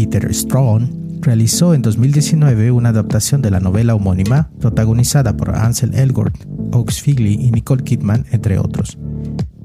Peter 0.00 0.34
Strawn 0.34 1.20
realizó 1.20 1.74
en 1.74 1.82
2019 1.82 2.70
una 2.70 2.88
adaptación 2.88 3.42
de 3.42 3.50
la 3.50 3.60
novela 3.60 3.94
homónima 3.94 4.48
protagonizada 4.58 5.36
por 5.36 5.54
Ansel 5.54 5.92
Elgort, 5.92 6.34
Ox 6.72 7.02
Figley 7.02 7.34
y 7.34 7.50
Nicole 7.50 7.84
Kidman, 7.84 8.24
entre 8.30 8.58
otros. 8.58 8.96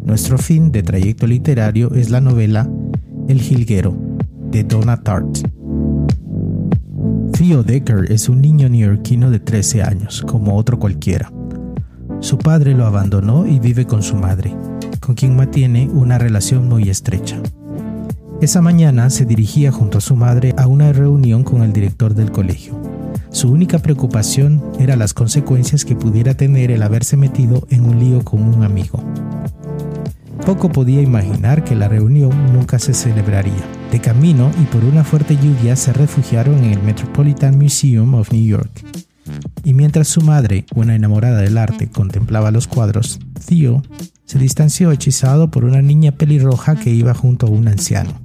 Nuestro 0.04 0.38
fin 0.38 0.74
de 0.74 0.84
trayecto 0.84 1.26
literario 1.26 1.94
es 1.94 2.10
la 2.10 2.20
novela 2.20 2.70
El 3.30 3.40
Jilguero, 3.40 3.98
de 4.52 4.66
Donna 4.66 5.02
Tartt. 5.02 5.48
Theo 7.32 7.64
Decker 7.64 8.12
es 8.12 8.28
un 8.28 8.42
niño 8.42 8.68
neoyorquino 8.68 9.32
de 9.32 9.40
13 9.40 9.84
años, 9.84 10.22
como 10.28 10.58
otro 10.58 10.80
cualquiera. 10.80 11.32
Su 12.20 12.38
padre 12.38 12.74
lo 12.74 12.86
abandonó 12.86 13.46
y 13.48 13.60
vive 13.60 13.86
con 13.88 14.04
su 14.04 14.18
madre, 14.18 14.54
con 15.00 15.16
quien 15.16 15.38
mantiene 15.38 15.88
una 15.88 16.18
relación 16.18 16.68
muy 16.68 16.90
estrecha. 16.90 17.42
Esa 18.46 18.62
mañana 18.62 19.10
se 19.10 19.26
dirigía 19.26 19.72
junto 19.72 19.98
a 19.98 20.02
su 20.02 20.16
madre 20.16 20.54
a 20.56 20.68
una 20.68 20.94
reunión 20.94 21.44
con 21.44 21.64
el 21.64 21.74
director 21.74 22.14
del 22.14 22.32
colegio. 22.32 22.80
Su 23.32 23.52
única 23.52 23.80
preocupación 23.80 24.62
era 24.78 24.96
las 24.96 25.16
consecuencias 25.16 25.84
que 25.84 25.96
pudiera 25.96 26.36
tener 26.36 26.70
el 26.70 26.84
haberse 26.84 27.18
metido 27.18 27.66
en 27.72 27.86
un 27.86 28.00
lío 28.00 28.24
con 28.24 28.44
un 28.44 28.62
amigo. 28.62 29.04
Poco 30.46 30.72
podía 30.72 31.02
imaginar 31.02 31.64
que 31.64 31.74
la 31.74 31.88
reunión 31.88 32.54
nunca 32.54 32.78
se 32.78 32.94
celebraría. 32.94 33.66
De 33.92 34.00
camino 34.00 34.52
y 34.62 34.66
por 34.66 34.86
una 34.86 35.04
fuerte 35.04 35.36
lluvia 35.38 35.76
se 35.76 35.92
refugiaron 35.92 36.64
en 36.64 36.74
el 36.74 36.84
Metropolitan 36.84 37.58
Museum 37.58 38.14
of 38.14 38.32
New 38.32 38.46
York. 38.46 38.86
Y 39.64 39.74
mientras 39.74 40.08
su 40.08 40.22
madre, 40.22 40.66
una 40.76 40.94
enamorada 40.94 41.42
del 41.42 41.58
arte, 41.58 41.90
contemplaba 41.90 42.52
los 42.52 42.68
cuadros, 42.68 43.20
Theo 43.48 43.82
se 44.26 44.38
distanció 44.38 44.92
hechizado 44.92 45.50
por 45.50 45.66
una 45.66 45.82
niña 45.82 46.12
pelirroja 46.12 46.76
que 46.76 46.92
iba 46.92 47.16
junto 47.16 47.48
a 47.48 47.50
un 47.50 47.70
anciano. 47.70 48.25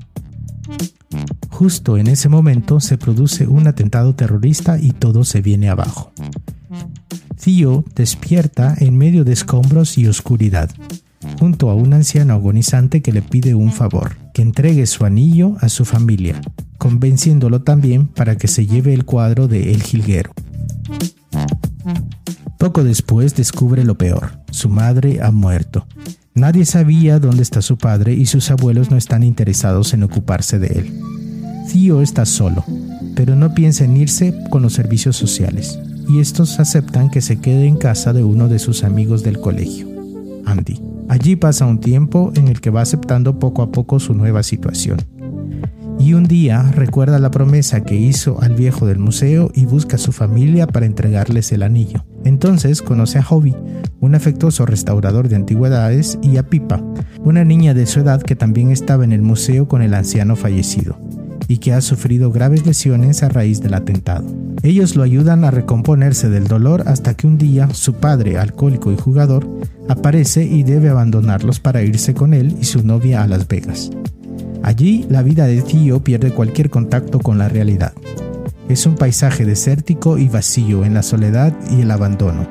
Justo 1.51 1.97
en 1.97 2.07
ese 2.07 2.29
momento 2.29 2.81
se 2.81 2.97
produce 2.99 3.47
un 3.47 3.67
atentado 3.67 4.15
terrorista 4.15 4.79
y 4.79 4.93
todo 4.93 5.25
se 5.25 5.41
viene 5.41 5.69
abajo. 5.69 6.13
Theo 7.43 7.85
despierta 7.95 8.75
en 8.79 8.97
medio 8.97 9.25
de 9.25 9.33
escombros 9.33 9.99
y 9.99 10.07
oscuridad 10.07 10.71
junto 11.39 11.71
a 11.71 11.75
un 11.75 11.93
anciano 11.93 12.35
agonizante 12.35 13.03
que 13.03 13.13
le 13.13 13.23
pide 13.23 13.55
un 13.55 13.73
favor, 13.73 14.17
que 14.33 14.43
entregue 14.43 14.87
su 14.87 15.05
anillo 15.05 15.57
a 15.61 15.69
su 15.69 15.85
familia, 15.85 16.41
convenciéndolo 16.79 17.63
también 17.63 18.07
para 18.07 18.37
que 18.37 18.49
se 18.49 18.67
lleve 18.67 18.95
el 18.95 19.05
cuadro 19.05 19.49
de 19.49 19.73
El 19.73 19.83
Jilguero. 19.83 20.33
Poco 22.59 22.85
después 22.85 23.35
descubre 23.35 23.85
lo 23.85 23.97
peor, 23.97 24.33
su 24.51 24.69
madre 24.69 25.21
ha 25.23 25.31
muerto. 25.31 25.87
Nadie 26.35 26.65
sabía 26.65 27.19
dónde 27.19 27.43
está 27.43 27.61
su 27.61 27.77
padre 27.77 28.15
y 28.15 28.27
sus 28.27 28.51
abuelos 28.51 28.91
no 28.91 28.97
están 28.97 29.25
interesados 29.25 29.93
en 29.95 30.05
ocuparse 30.05 30.59
de 30.61 30.69
él. 30.69 31.01
Theo 31.71 32.03
está 32.03 32.25
solo, 32.25 32.65
pero 33.17 33.35
no 33.35 33.53
piensa 33.53 33.85
en 33.85 33.97
irse 33.97 34.35
con 34.49 34.63
los 34.63 34.73
servicios 34.73 35.17
sociales, 35.17 35.79
y 36.09 36.21
estos 36.21 36.61
aceptan 36.61 37.11
que 37.11 37.21
se 37.21 37.41
quede 37.41 37.67
en 37.67 37.77
casa 37.77 38.13
de 38.13 38.25
uno 38.25 38.49
de 38.49 38.59
sus 38.59 38.85
amigos 38.85 39.23
del 39.23 39.41
colegio, 39.41 39.89
Andy. 40.47 40.81
Allí 41.09 41.35
pasa 41.35 41.67
un 41.67 41.81
tiempo 41.81 42.33
en 42.37 42.47
el 42.47 42.61
que 42.61 42.71
va 42.71 42.83
aceptando 42.83 43.39
poco 43.41 43.63
a 43.63 43.73
poco 43.73 43.99
su 43.99 44.15
nueva 44.15 44.45
situación. 44.45 44.99
Y 45.99 46.15
un 46.15 46.25
día 46.25 46.63
recuerda 46.63 47.19
la 47.19 47.33
promesa 47.33 47.83
que 47.85 47.97
hizo 47.97 48.41
al 48.41 48.55
viejo 48.55 48.87
del 48.87 49.01
museo 49.01 49.51
y 49.55 49.67
busca 49.67 49.97
a 49.97 49.99
su 49.99 50.13
familia 50.13 50.67
para 50.69 50.87
entregarles 50.87 51.51
el 51.53 51.63
anillo. 51.65 52.05
Entonces 52.25 52.83
conoce 52.83 53.19
a 53.19 53.23
Hobby, 53.23 53.55
un 54.01 54.15
afectuoso 54.15 54.67
restaurador 54.67 55.29
de 55.29 55.37
antigüedades, 55.37 56.19
y 56.23 56.37
a 56.37 56.43
Pipa, 56.45 56.83
una 57.25 57.45
niña 57.45 57.75
de 57.75 57.87
su 57.87 58.01
edad 58.01 58.23
que 58.23 58.37
también 58.37 58.71
estaba 58.71 59.05
en 59.05 59.13
el 59.13 59.23
museo 59.23 59.69
con 59.69 59.83
el 59.83 59.95
anciano 59.95 60.37
fallecido 60.37 60.99
y 61.51 61.59
que 61.59 61.73
ha 61.73 61.81
sufrido 61.81 62.31
graves 62.31 62.65
lesiones 62.65 63.25
a 63.25 63.29
raíz 63.29 63.61
del 63.61 63.75
atentado. 63.75 64.25
Ellos 64.63 64.95
lo 64.95 65.03
ayudan 65.03 65.45
a 65.45 65.51
recomponerse 65.51 66.29
del 66.29 66.47
dolor 66.47 66.85
hasta 66.87 67.15
que 67.15 67.27
un 67.27 67.39
día 67.39 67.69
su 67.73 67.95
padre, 67.95 68.39
alcohólico 68.39 68.93
y 68.93 68.97
jugador, 68.97 69.49
aparece 69.89 70.45
y 70.45 70.63
debe 70.63 70.91
abandonarlos 70.91 71.59
para 71.59 71.83
irse 71.83 72.15
con 72.15 72.35
él 72.35 72.57
y 72.61 72.65
su 72.65 72.87
novia 72.87 73.25
a 73.25 73.27
Las 73.27 73.49
Vegas. 73.49 73.91
Allí 74.63 75.07
la 75.09 75.23
vida 75.23 75.47
de 75.47 75.61
Tío 75.63 76.05
pierde 76.05 76.31
cualquier 76.31 76.71
contacto 76.71 77.19
con 77.19 77.39
la 77.39 77.49
realidad. 77.49 77.95
Es 78.71 78.87
un 78.87 78.95
paisaje 78.95 79.45
desértico 79.45 80.17
y 80.17 80.29
vacío 80.29 80.85
en 80.85 80.95
la 80.95 81.03
soledad 81.03 81.53
y 81.71 81.81
el 81.81 81.91
abandono 81.91 82.47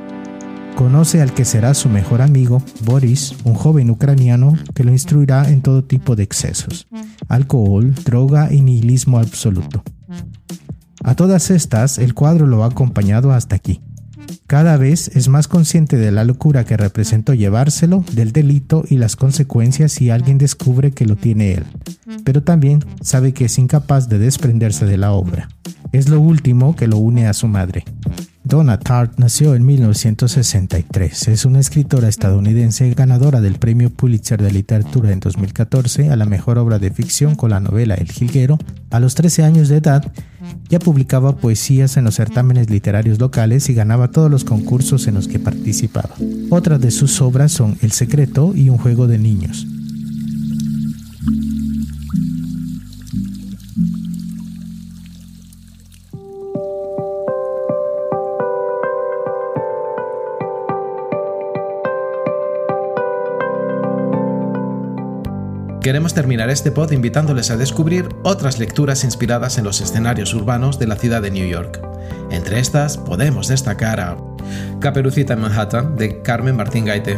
conoce 0.75 1.21
al 1.21 1.33
que 1.33 1.43
será 1.43 1.73
su 1.73 1.89
mejor 1.89 2.21
amigo, 2.21 2.63
Boris, 2.85 3.35
un 3.43 3.53
joven 3.53 3.89
ucraniano 3.89 4.53
que 4.73 4.85
lo 4.85 4.91
instruirá 4.91 5.49
en 5.49 5.61
todo 5.61 5.83
tipo 5.83 6.15
de 6.15 6.23
excesos, 6.23 6.87
alcohol, 7.27 7.93
droga 8.05 8.53
y 8.53 8.61
nihilismo 8.61 9.19
absoluto. 9.19 9.83
A 11.03 11.15
todas 11.15 11.51
estas, 11.51 11.97
el 11.97 12.13
cuadro 12.13 12.47
lo 12.47 12.63
ha 12.63 12.67
acompañado 12.67 13.33
hasta 13.33 13.57
aquí. 13.57 13.81
Cada 14.47 14.77
vez 14.77 15.15
es 15.15 15.27
más 15.27 15.47
consciente 15.47 15.97
de 15.97 16.11
la 16.11 16.23
locura 16.23 16.63
que 16.65 16.77
representó 16.77 17.33
llevárselo, 17.33 18.03
del 18.13 18.31
delito 18.31 18.83
y 18.89 18.97
las 18.97 19.15
consecuencias 19.15 19.91
si 19.91 20.09
alguien 20.09 20.37
descubre 20.37 20.91
que 20.91 21.05
lo 21.05 21.15
tiene 21.15 21.53
él, 21.53 21.63
pero 22.23 22.43
también 22.43 22.83
sabe 23.01 23.33
que 23.33 23.45
es 23.45 23.57
incapaz 23.57 24.09
de 24.09 24.19
desprenderse 24.19 24.85
de 24.85 24.97
la 24.97 25.11
obra. 25.11 25.49
Es 25.91 26.09
lo 26.09 26.19
último 26.19 26.75
que 26.75 26.87
lo 26.87 26.97
une 26.97 27.27
a 27.27 27.33
su 27.33 27.47
madre. 27.47 27.83
Donna 28.49 28.79
Tartt 28.79 29.19
nació 29.19 29.53
en 29.53 29.63
1963. 29.63 31.27
Es 31.27 31.45
una 31.45 31.59
escritora 31.59 32.07
estadounidense 32.07 32.91
ganadora 32.95 33.41
del 33.41 33.59
Premio 33.59 33.91
Pulitzer 33.91 34.41
de 34.41 34.51
Literatura 34.51 35.11
en 35.11 35.19
2014 35.19 36.09
a 36.09 36.15
la 36.15 36.25
mejor 36.25 36.57
obra 36.57 36.79
de 36.79 36.89
ficción 36.89 37.35
con 37.35 37.51
la 37.51 37.59
novela 37.59 37.93
El 37.93 38.11
Jilguero. 38.11 38.57
A 38.89 38.99
los 38.99 39.13
13 39.13 39.43
años 39.43 39.69
de 39.69 39.77
edad 39.77 40.11
ya 40.67 40.79
publicaba 40.79 41.37
poesías 41.37 41.95
en 41.97 42.05
los 42.05 42.15
certámenes 42.15 42.71
literarios 42.71 43.19
locales 43.19 43.69
y 43.69 43.75
ganaba 43.75 44.09
todos 44.09 44.31
los 44.31 44.45
concursos 44.45 45.05
en 45.05 45.13
los 45.13 45.27
que 45.27 45.37
participaba. 45.37 46.15
Otras 46.49 46.81
de 46.81 46.89
sus 46.89 47.21
obras 47.21 47.51
son 47.51 47.77
El 47.83 47.91
Secreto 47.91 48.53
y 48.55 48.69
Un 48.69 48.79
Juego 48.79 49.05
de 49.05 49.19
Niños. 49.19 49.67
Queremos 65.89 66.13
terminar 66.13 66.51
este 66.51 66.71
pod 66.71 66.91
invitándoles 66.91 67.49
a 67.49 67.57
descubrir 67.57 68.09
otras 68.21 68.59
lecturas 68.59 69.03
inspiradas 69.03 69.57
en 69.57 69.63
los 69.63 69.81
escenarios 69.81 70.35
urbanos 70.35 70.77
de 70.77 70.85
la 70.85 70.95
ciudad 70.95 71.19
de 71.19 71.31
New 71.31 71.47
York. 71.47 71.81
Entre 72.29 72.59
estas 72.59 72.99
podemos 72.99 73.47
destacar 73.47 73.99
a 73.99 74.15
Caperucita 74.79 75.33
en 75.33 75.41
Manhattan 75.41 75.95
de 75.95 76.21
Carmen 76.21 76.55
Martín 76.55 76.85
Gaite. 76.85 77.17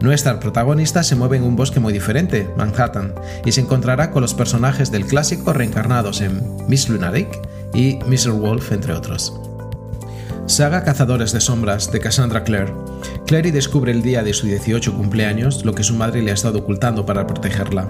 Nuestra 0.00 0.40
protagonista 0.40 1.02
se 1.02 1.16
mueve 1.16 1.36
en 1.36 1.42
un 1.42 1.54
bosque 1.54 1.80
muy 1.80 1.92
diferente, 1.92 2.48
Manhattan, 2.56 3.14
y 3.44 3.52
se 3.52 3.60
encontrará 3.60 4.10
con 4.10 4.22
los 4.22 4.32
personajes 4.32 4.90
del 4.90 5.04
clásico 5.04 5.52
reencarnados 5.52 6.22
en 6.22 6.66
Miss 6.66 6.88
Lunatic 6.88 7.28
y 7.74 7.98
Mr. 8.06 8.30
Wolf, 8.30 8.72
entre 8.72 8.94
otros. 8.94 9.38
Saga 10.46 10.82
Cazadores 10.82 11.32
de 11.32 11.42
Sombras 11.42 11.92
de 11.92 12.00
Cassandra 12.00 12.42
Clare. 12.42 12.72
Clary 13.28 13.50
descubre 13.50 13.92
el 13.92 14.00
día 14.00 14.22
de 14.22 14.32
su 14.32 14.46
18 14.46 14.94
cumpleaños 14.94 15.62
lo 15.62 15.74
que 15.74 15.82
su 15.82 15.94
madre 15.94 16.22
le 16.22 16.30
ha 16.30 16.34
estado 16.34 16.60
ocultando 16.60 17.04
para 17.04 17.26
protegerla, 17.26 17.86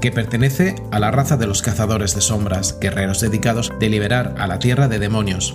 que 0.00 0.10
pertenece 0.10 0.74
a 0.90 0.98
la 0.98 1.12
raza 1.12 1.36
de 1.36 1.46
los 1.46 1.62
cazadores 1.62 2.16
de 2.16 2.20
sombras, 2.20 2.80
guerreros 2.80 3.20
dedicados 3.20 3.70
de 3.78 3.88
liberar 3.88 4.34
a 4.38 4.48
la 4.48 4.58
tierra 4.58 4.88
de 4.88 4.98
demonios. 4.98 5.54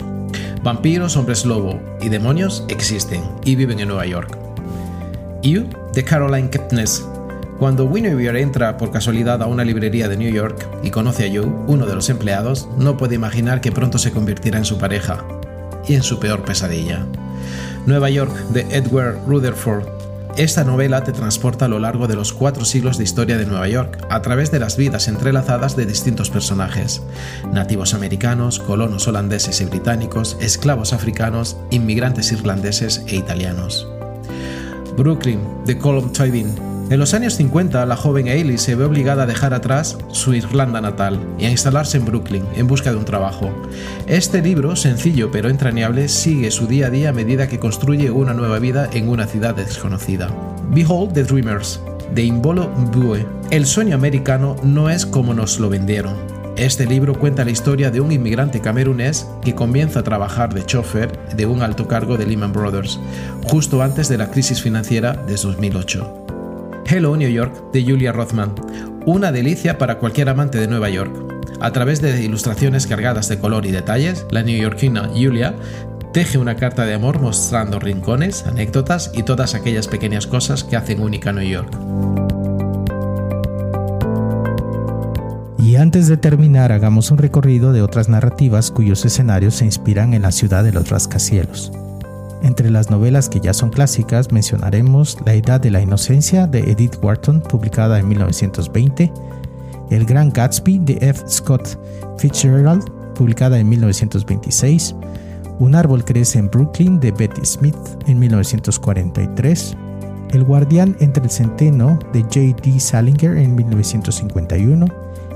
Vampiros, 0.63 1.17
hombres 1.17 1.45
lobo 1.45 1.81
y 1.99 2.07
demonios 2.07 2.63
existen 2.69 3.21
y 3.43 3.55
viven 3.55 3.81
en 3.81 3.89
Nueva 3.89 4.05
York. 4.05 4.37
You 5.41 5.65
de 5.91 6.05
Caroline 6.05 6.49
Kepnes. 6.49 7.05
Cuando 7.59 7.91
Guinevere 7.91 8.41
entra 8.41 8.77
por 8.77 8.91
casualidad 8.91 9.43
a 9.43 9.47
una 9.47 9.65
librería 9.65 10.07
de 10.07 10.15
New 10.15 10.31
York 10.31 10.65
y 10.83 10.91
conoce 10.91 11.25
a 11.25 11.29
Joe, 11.29 11.51
uno 11.67 11.85
de 11.85 11.95
los 11.95 12.09
empleados, 12.09 12.69
no 12.77 12.95
puede 12.95 13.15
imaginar 13.15 13.59
que 13.59 13.73
pronto 13.73 13.97
se 13.97 14.11
convertirá 14.11 14.57
en 14.57 14.63
su 14.63 14.77
pareja, 14.77 15.25
y 15.85 15.95
en 15.95 16.03
su 16.03 16.17
peor 16.17 16.43
pesadilla. 16.43 17.05
Nueva 17.87 18.09
York 18.09 18.35
de 18.49 18.67
Edward 18.75 19.17
Rutherford. 19.25 19.87
Esta 20.35 20.65
novela 20.65 21.05
te 21.05 21.13
transporta 21.13 21.65
a 21.65 21.67
lo 21.69 21.79
largo 21.79 22.05
de 22.07 22.15
los 22.15 22.33
cuatro 22.33 22.65
siglos 22.65 22.97
de 22.97 23.05
historia 23.05 23.37
de 23.37 23.45
Nueva 23.45 23.69
York, 23.69 24.05
a 24.09 24.21
través 24.21 24.51
de 24.51 24.59
las 24.59 24.75
vidas 24.75 25.07
entrelazadas 25.07 25.77
de 25.77 25.85
distintos 25.85 26.29
personajes, 26.29 27.01
nativos 27.49 27.93
americanos, 27.93 28.59
colonos 28.59 29.07
holandeses 29.07 29.61
y 29.61 29.65
británicos, 29.65 30.35
esclavos 30.41 30.91
africanos, 30.91 31.55
inmigrantes 31.71 32.33
irlandeses 32.33 33.03
e 33.07 33.15
italianos. 33.15 33.87
Brooklyn, 34.97 35.39
de 35.65 35.77
Colum 35.77 36.11
Tobin, 36.11 36.53
en 36.89 36.99
los 36.99 37.13
años 37.13 37.35
50, 37.35 37.85
la 37.85 37.97
joven 37.97 38.29
Ailey 38.29 38.57
se 38.57 38.75
ve 38.75 38.85
obligada 38.85 39.23
a 39.23 39.25
dejar 39.25 39.53
atrás 39.53 39.97
su 40.11 40.33
Irlanda 40.33 40.79
natal 40.79 41.19
y 41.37 41.45
a 41.45 41.49
instalarse 41.49 41.97
en 41.97 42.05
Brooklyn 42.05 42.45
en 42.55 42.67
busca 42.67 42.91
de 42.91 42.97
un 42.97 43.03
trabajo. 43.03 43.51
Este 44.07 44.41
libro, 44.41 44.75
sencillo 44.75 45.29
pero 45.29 45.49
entrañable, 45.49 46.07
sigue 46.07 46.49
su 46.49 46.65
día 46.65 46.87
a 46.87 46.89
día 46.89 47.09
a 47.09 47.13
medida 47.13 47.47
que 47.47 47.59
construye 47.59 48.09
una 48.09 48.33
nueva 48.33 48.59
vida 48.59 48.89
en 48.93 49.09
una 49.09 49.27
ciudad 49.27 49.55
desconocida. 49.55 50.29
Behold 50.69 51.13
the 51.13 51.23
Dreamers, 51.23 51.81
de 52.13 52.23
Imbolo 52.23 52.69
Mbue. 52.69 53.25
El 53.51 53.65
sueño 53.65 53.95
americano 53.95 54.55
no 54.63 54.89
es 54.89 55.05
como 55.05 55.33
nos 55.33 55.59
lo 55.59 55.69
vendieron. 55.69 56.15
Este 56.57 56.85
libro 56.85 57.19
cuenta 57.19 57.45
la 57.45 57.51
historia 57.51 57.91
de 57.91 58.01
un 58.01 58.11
inmigrante 58.11 58.61
camerunés 58.61 59.27
que 59.43 59.53
comienza 59.53 59.99
a 59.99 60.03
trabajar 60.03 60.53
de 60.53 60.65
chofer 60.65 61.11
de 61.35 61.45
un 61.45 61.61
alto 61.61 61.87
cargo 61.87 62.17
de 62.17 62.25
Lehman 62.25 62.53
Brothers, 62.53 62.99
justo 63.43 63.83
antes 63.83 64.09
de 64.09 64.17
la 64.17 64.31
crisis 64.31 64.61
financiera 64.61 65.13
de 65.13 65.35
2008. 65.35 66.26
Hello 66.89 67.17
New 67.17 67.29
York 67.29 67.73
de 67.73 67.83
Julia 67.83 68.13
Rothman, 68.13 68.55
una 69.05 69.33
delicia 69.33 69.77
para 69.77 69.99
cualquier 69.99 70.29
amante 70.29 70.57
de 70.57 70.69
Nueva 70.69 70.89
York. 70.89 71.11
A 71.59 71.71
través 71.73 72.01
de 72.01 72.23
ilustraciones 72.23 72.87
cargadas 72.87 73.27
de 73.27 73.39
color 73.39 73.65
y 73.65 73.71
detalles, 73.71 74.25
la 74.31 74.41
neoyorquina 74.41 75.09
Julia 75.09 75.53
teje 76.13 76.37
una 76.37 76.55
carta 76.55 76.85
de 76.85 76.93
amor 76.93 77.19
mostrando 77.19 77.77
rincones, 77.77 78.45
anécdotas 78.45 79.11
y 79.13 79.23
todas 79.23 79.53
aquellas 79.53 79.89
pequeñas 79.89 80.27
cosas 80.27 80.63
que 80.63 80.77
hacen 80.77 81.01
única 81.01 81.33
New 81.33 81.45
York. 81.45 81.77
Y 85.59 85.75
antes 85.75 86.07
de 86.07 86.15
terminar, 86.15 86.71
hagamos 86.71 87.11
un 87.11 87.17
recorrido 87.17 87.73
de 87.73 87.81
otras 87.81 88.07
narrativas 88.07 88.71
cuyos 88.71 89.03
escenarios 89.03 89.55
se 89.55 89.65
inspiran 89.65 90.13
en 90.13 90.21
la 90.21 90.31
ciudad 90.31 90.63
de 90.63 90.71
los 90.71 90.89
rascacielos. 90.89 91.73
Entre 92.43 92.69
las 92.69 92.91
novelas 92.91 93.29
que 93.29 93.39
ya 93.39 93.53
son 93.53 93.71
clásicas 93.71 94.31
mencionaremos 94.31 95.17
La 95.25 95.33
Edad 95.33 95.59
de 95.59 95.71
la 95.71 95.81
Inocencia 95.81 96.45
de 96.45 96.59
Edith 96.71 96.97
Wharton, 97.01 97.41
publicada 97.41 97.99
en 97.99 98.07
1920, 98.07 99.11
El 99.89 100.05
Gran 100.05 100.31
Gatsby 100.31 100.79
de 100.79 100.97
F. 101.01 101.23
Scott 101.27 101.79
Fitzgerald, 102.17 102.83
publicada 103.15 103.59
en 103.59 103.67
1926, 103.69 104.95
Un 105.59 105.73
árbol 105.73 106.05
crece 106.05 106.37
en 106.37 106.49
Brooklyn 106.49 106.99
de 106.99 107.11
Betty 107.11 107.43
Smith 107.43 107.75
en 108.05 108.19
1943, 108.19 109.75
El 110.31 110.43
guardián 110.43 110.95
entre 110.99 111.23
el 111.23 111.31
centeno 111.31 111.97
de 112.13 112.21
J. 112.21 112.61
D. 112.63 112.79
Salinger 112.79 113.35
en 113.37 113.55
1951, 113.55 114.85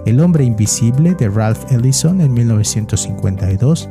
El 0.05 0.19
hombre 0.19 0.43
invisible 0.43 1.15
de 1.15 1.29
Ralph 1.29 1.71
Ellison 1.71 2.21
en 2.21 2.31
1952 2.31 3.89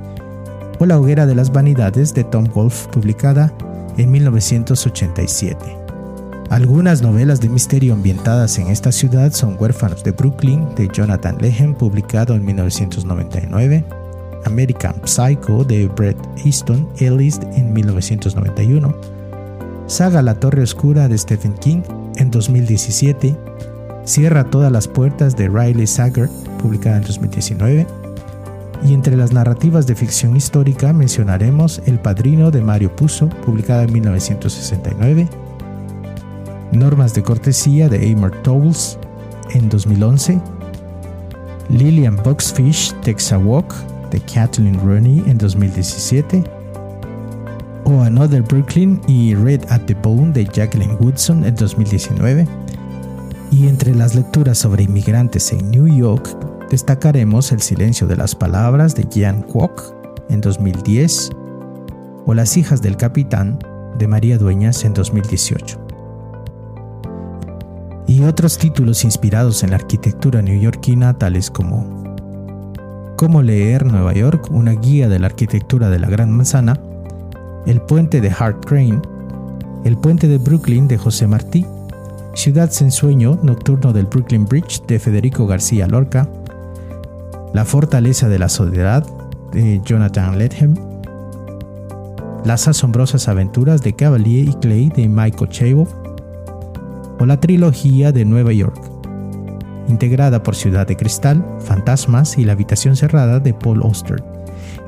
o 0.80 0.86
La 0.86 0.98
hoguera 0.98 1.26
de 1.26 1.34
las 1.34 1.52
vanidades 1.52 2.14
de 2.14 2.24
Tom 2.24 2.46
Wolfe 2.54 2.88
publicada 2.90 3.52
en 3.98 4.10
1987. 4.10 5.58
Algunas 6.48 7.02
novelas 7.02 7.40
de 7.40 7.50
misterio 7.50 7.92
ambientadas 7.92 8.58
en 8.58 8.68
esta 8.68 8.90
ciudad 8.90 9.30
son 9.32 9.56
Huérfanos 9.60 10.02
de 10.02 10.10
Brooklyn 10.12 10.66
de 10.74 10.88
Jonathan 10.88 11.36
Lehen 11.38 11.74
publicado 11.74 12.34
en 12.34 12.44
1999, 12.44 13.84
American 14.46 14.94
Psycho 15.04 15.64
de 15.64 15.86
Bret 15.86 16.16
Easton 16.44 16.88
Ellis 16.98 17.38
en 17.54 17.72
1991, 17.72 18.96
Saga 19.86 20.22
La 20.22 20.34
Torre 20.34 20.62
Oscura 20.62 21.08
de 21.08 21.18
Stephen 21.18 21.52
King 21.54 21.82
en 22.16 22.30
2017, 22.30 23.36
Cierra 24.04 24.44
todas 24.44 24.72
las 24.72 24.88
puertas 24.88 25.36
de 25.36 25.48
Riley 25.48 25.86
Sager 25.86 26.28
publicada 26.58 26.96
en 26.96 27.02
2019, 27.02 27.86
y 28.84 28.94
entre 28.94 29.16
las 29.16 29.32
narrativas 29.32 29.86
de 29.86 29.94
ficción 29.94 30.36
histórica 30.36 30.92
mencionaremos 30.92 31.82
El 31.86 31.98
Padrino 31.98 32.50
de 32.50 32.62
Mario 32.62 32.94
Puzo, 32.94 33.28
publicada 33.28 33.82
en 33.84 33.92
1969, 33.92 35.28
Normas 36.72 37.14
de 37.14 37.22
Cortesía 37.22 37.88
de 37.88 38.12
Amor 38.12 38.30
Towles 38.42 38.98
en 39.52 39.68
2011, 39.68 40.40
Lillian 41.68 42.16
Boxfish 42.16 42.94
a 43.32 43.38
Walk 43.38 43.74
de 44.10 44.20
Kathleen 44.20 44.80
Rooney 44.80 45.22
en 45.26 45.36
2017, 45.36 46.42
o 47.84 48.02
Another 48.02 48.42
Brooklyn 48.42 49.00
y 49.06 49.34
Red 49.34 49.62
at 49.68 49.82
the 49.86 49.94
Bone 49.94 50.32
de 50.32 50.46
Jacqueline 50.46 50.96
Woodson 51.00 51.44
en 51.44 51.54
2019, 51.54 52.46
y 53.50 53.66
entre 53.66 53.94
las 53.94 54.14
lecturas 54.14 54.58
sobre 54.58 54.84
inmigrantes 54.84 55.52
en 55.52 55.70
New 55.70 55.86
York 55.86 56.49
destacaremos 56.70 57.50
El 57.50 57.61
silencio 57.61 58.06
de 58.06 58.16
las 58.16 58.37
palabras 58.37 58.94
de 58.94 59.06
Jan 59.12 59.42
Kwok 59.42 59.92
en 60.30 60.40
2010 60.40 61.30
o 62.24 62.33
Las 62.33 62.56
hijas 62.56 62.80
del 62.80 62.96
capitán 62.96 63.59
de 63.98 64.06
María 64.06 64.38
Dueñas 64.38 64.85
en 64.85 64.94
2018. 64.94 65.78
Y 68.06 68.22
otros 68.22 68.56
títulos 68.56 69.04
inspirados 69.04 69.64
en 69.64 69.70
la 69.70 69.76
arquitectura 69.76 70.42
neoyorquina 70.42 71.18
tales 71.18 71.50
como 71.50 72.14
Cómo 73.16 73.42
leer 73.42 73.85
Nueva 73.85 74.14
York, 74.14 74.48
una 74.50 74.72
guía 74.72 75.09
de 75.09 75.18
la 75.18 75.26
arquitectura 75.26 75.90
de 75.90 75.98
la 75.98 76.09
Gran 76.09 76.30
Manzana, 76.30 76.80
El 77.66 77.83
puente 77.83 78.20
de 78.20 78.30
Hart 78.30 78.64
Crane, 78.64 79.02
El 79.85 79.96
puente 79.96 80.28
de 80.28 80.38
Brooklyn 80.38 80.87
de 80.87 80.98
José 80.98 81.26
Martí, 81.26 81.66
Ciudad 82.35 82.70
sin 82.70 82.92
sueño, 82.92 83.38
Nocturno 83.42 83.92
del 83.92 84.06
Brooklyn 84.06 84.46
Bridge 84.46 84.83
de 84.87 84.98
Federico 85.00 85.46
García 85.46 85.87
Lorca, 85.87 86.28
la 87.52 87.64
fortaleza 87.64 88.28
de 88.28 88.38
la 88.38 88.48
soledad 88.48 89.04
de 89.52 89.80
Jonathan 89.84 90.38
Lethem, 90.38 90.74
Las 92.44 92.68
asombrosas 92.68 93.28
aventuras 93.28 93.82
de 93.82 93.94
Cavalier 93.94 94.48
y 94.48 94.54
Clay 94.54 94.88
de 94.88 95.08
Michael 95.08 95.50
Chabot, 95.50 95.88
o 97.18 97.26
la 97.26 97.38
trilogía 97.38 98.12
de 98.12 98.24
Nueva 98.24 98.52
York, 98.52 98.80
integrada 99.88 100.42
por 100.42 100.54
Ciudad 100.54 100.86
de 100.86 100.96
Cristal, 100.96 101.44
Fantasmas 101.60 102.38
y 102.38 102.44
La 102.44 102.52
habitación 102.52 102.96
cerrada 102.96 103.40
de 103.40 103.52
Paul 103.52 103.82
Auster, 103.82 104.22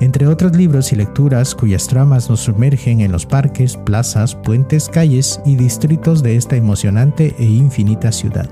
entre 0.01 0.27
otros 0.27 0.57
libros 0.57 0.93
y 0.93 0.97
lecturas 0.97 1.55
cuyas 1.55 1.87
tramas 1.89 2.31
nos 2.31 2.41
sumergen 2.41 3.01
en 3.01 3.13
los 3.13 3.27
parques, 3.27 3.77
plazas, 3.77 4.35
puentes, 4.35 4.89
calles 4.89 5.41
y 5.45 5.57
distritos 5.57 6.23
de 6.23 6.37
esta 6.37 6.57
emocionante 6.57 7.35
e 7.39 7.45
infinita 7.45 8.13
ciudad. 8.13 8.49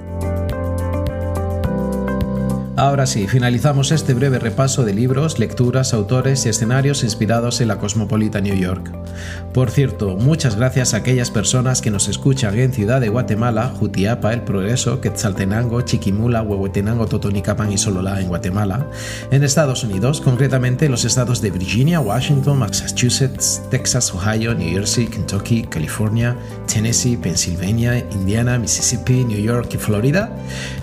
Ahora 2.80 3.04
sí, 3.04 3.28
finalizamos 3.28 3.92
este 3.92 4.14
breve 4.14 4.38
repaso 4.38 4.86
de 4.86 4.94
libros, 4.94 5.38
lecturas, 5.38 5.92
autores 5.92 6.46
y 6.46 6.48
escenarios 6.48 7.04
inspirados 7.04 7.60
en 7.60 7.68
la 7.68 7.76
cosmopolita 7.76 8.40
New 8.40 8.56
York. 8.56 8.90
Por 9.52 9.70
cierto, 9.70 10.16
muchas 10.16 10.56
gracias 10.56 10.94
a 10.94 10.96
aquellas 10.96 11.30
personas 11.30 11.82
que 11.82 11.90
nos 11.90 12.08
escuchan 12.08 12.58
en 12.58 12.72
Ciudad 12.72 13.02
de 13.02 13.10
Guatemala, 13.10 13.68
Jutiapa, 13.78 14.32
El 14.32 14.44
Progreso, 14.44 15.02
Quetzaltenango, 15.02 15.82
Chiquimula, 15.82 16.40
Huehuetenango, 16.40 17.06
Totonicapán 17.06 17.70
y 17.70 17.76
Sololá 17.76 18.18
en 18.18 18.28
Guatemala, 18.28 18.86
en 19.30 19.44
Estados 19.44 19.84
Unidos, 19.84 20.22
concretamente 20.22 20.88
los 20.88 21.04
estados 21.04 21.42
de 21.42 21.50
Virginia, 21.50 22.00
Washington, 22.00 22.60
Massachusetts, 22.60 23.60
Texas, 23.70 24.10
Ohio, 24.14 24.54
New 24.54 24.72
Jersey, 24.72 25.06
Kentucky, 25.06 25.64
California, 25.64 26.34
Tennessee, 26.66 27.18
Pennsylvania, 27.18 27.98
Indiana, 27.98 28.58
Mississippi, 28.58 29.22
New 29.22 29.42
York 29.42 29.68
y 29.74 29.76
Florida, 29.76 30.34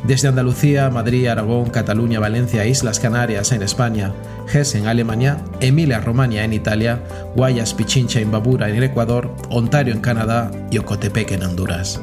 desde 0.03 0.27
Andalucía, 0.27 0.91
Madrid, 0.91 1.25
Aragón, 1.25 1.71
Cataluña, 1.71 1.86
Cataluña, 1.87 2.19
Valencia, 2.19 2.65
Islas 2.65 2.99
Canarias 2.99 3.53
en 3.53 3.61
España, 3.61 4.11
Hesse 4.53 4.75
en 4.75 4.87
Alemania, 4.87 5.37
Emilia-Romagna 5.61 6.43
en 6.43 6.51
Italia, 6.51 7.01
Guayas, 7.33 7.73
Pichincha 7.73 8.19
y 8.19 8.25
Babura 8.25 8.67
en 8.67 8.75
el 8.75 8.83
Ecuador, 8.83 9.33
Ontario 9.49 9.93
en 9.93 10.01
Canadá 10.01 10.51
y 10.69 10.79
Ocotepec 10.79 11.31
en 11.31 11.43
Honduras. 11.43 12.01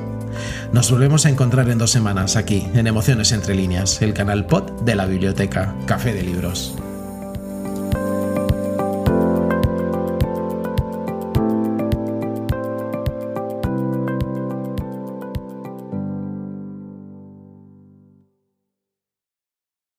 Nos 0.73 0.91
volvemos 0.91 1.27
a 1.27 1.29
encontrar 1.29 1.69
en 1.69 1.77
dos 1.77 1.91
semanas 1.91 2.37
aquí, 2.37 2.67
en 2.73 2.87
Emociones 2.87 3.31
Entre 3.33 3.55
Líneas, 3.55 4.01
el 4.01 4.15
canal 4.15 4.47
pod 4.47 4.71
de 4.85 4.95
la 4.95 5.05
biblioteca 5.05 5.75
Café 5.85 6.15
de 6.15 6.23
Libros. 6.23 6.75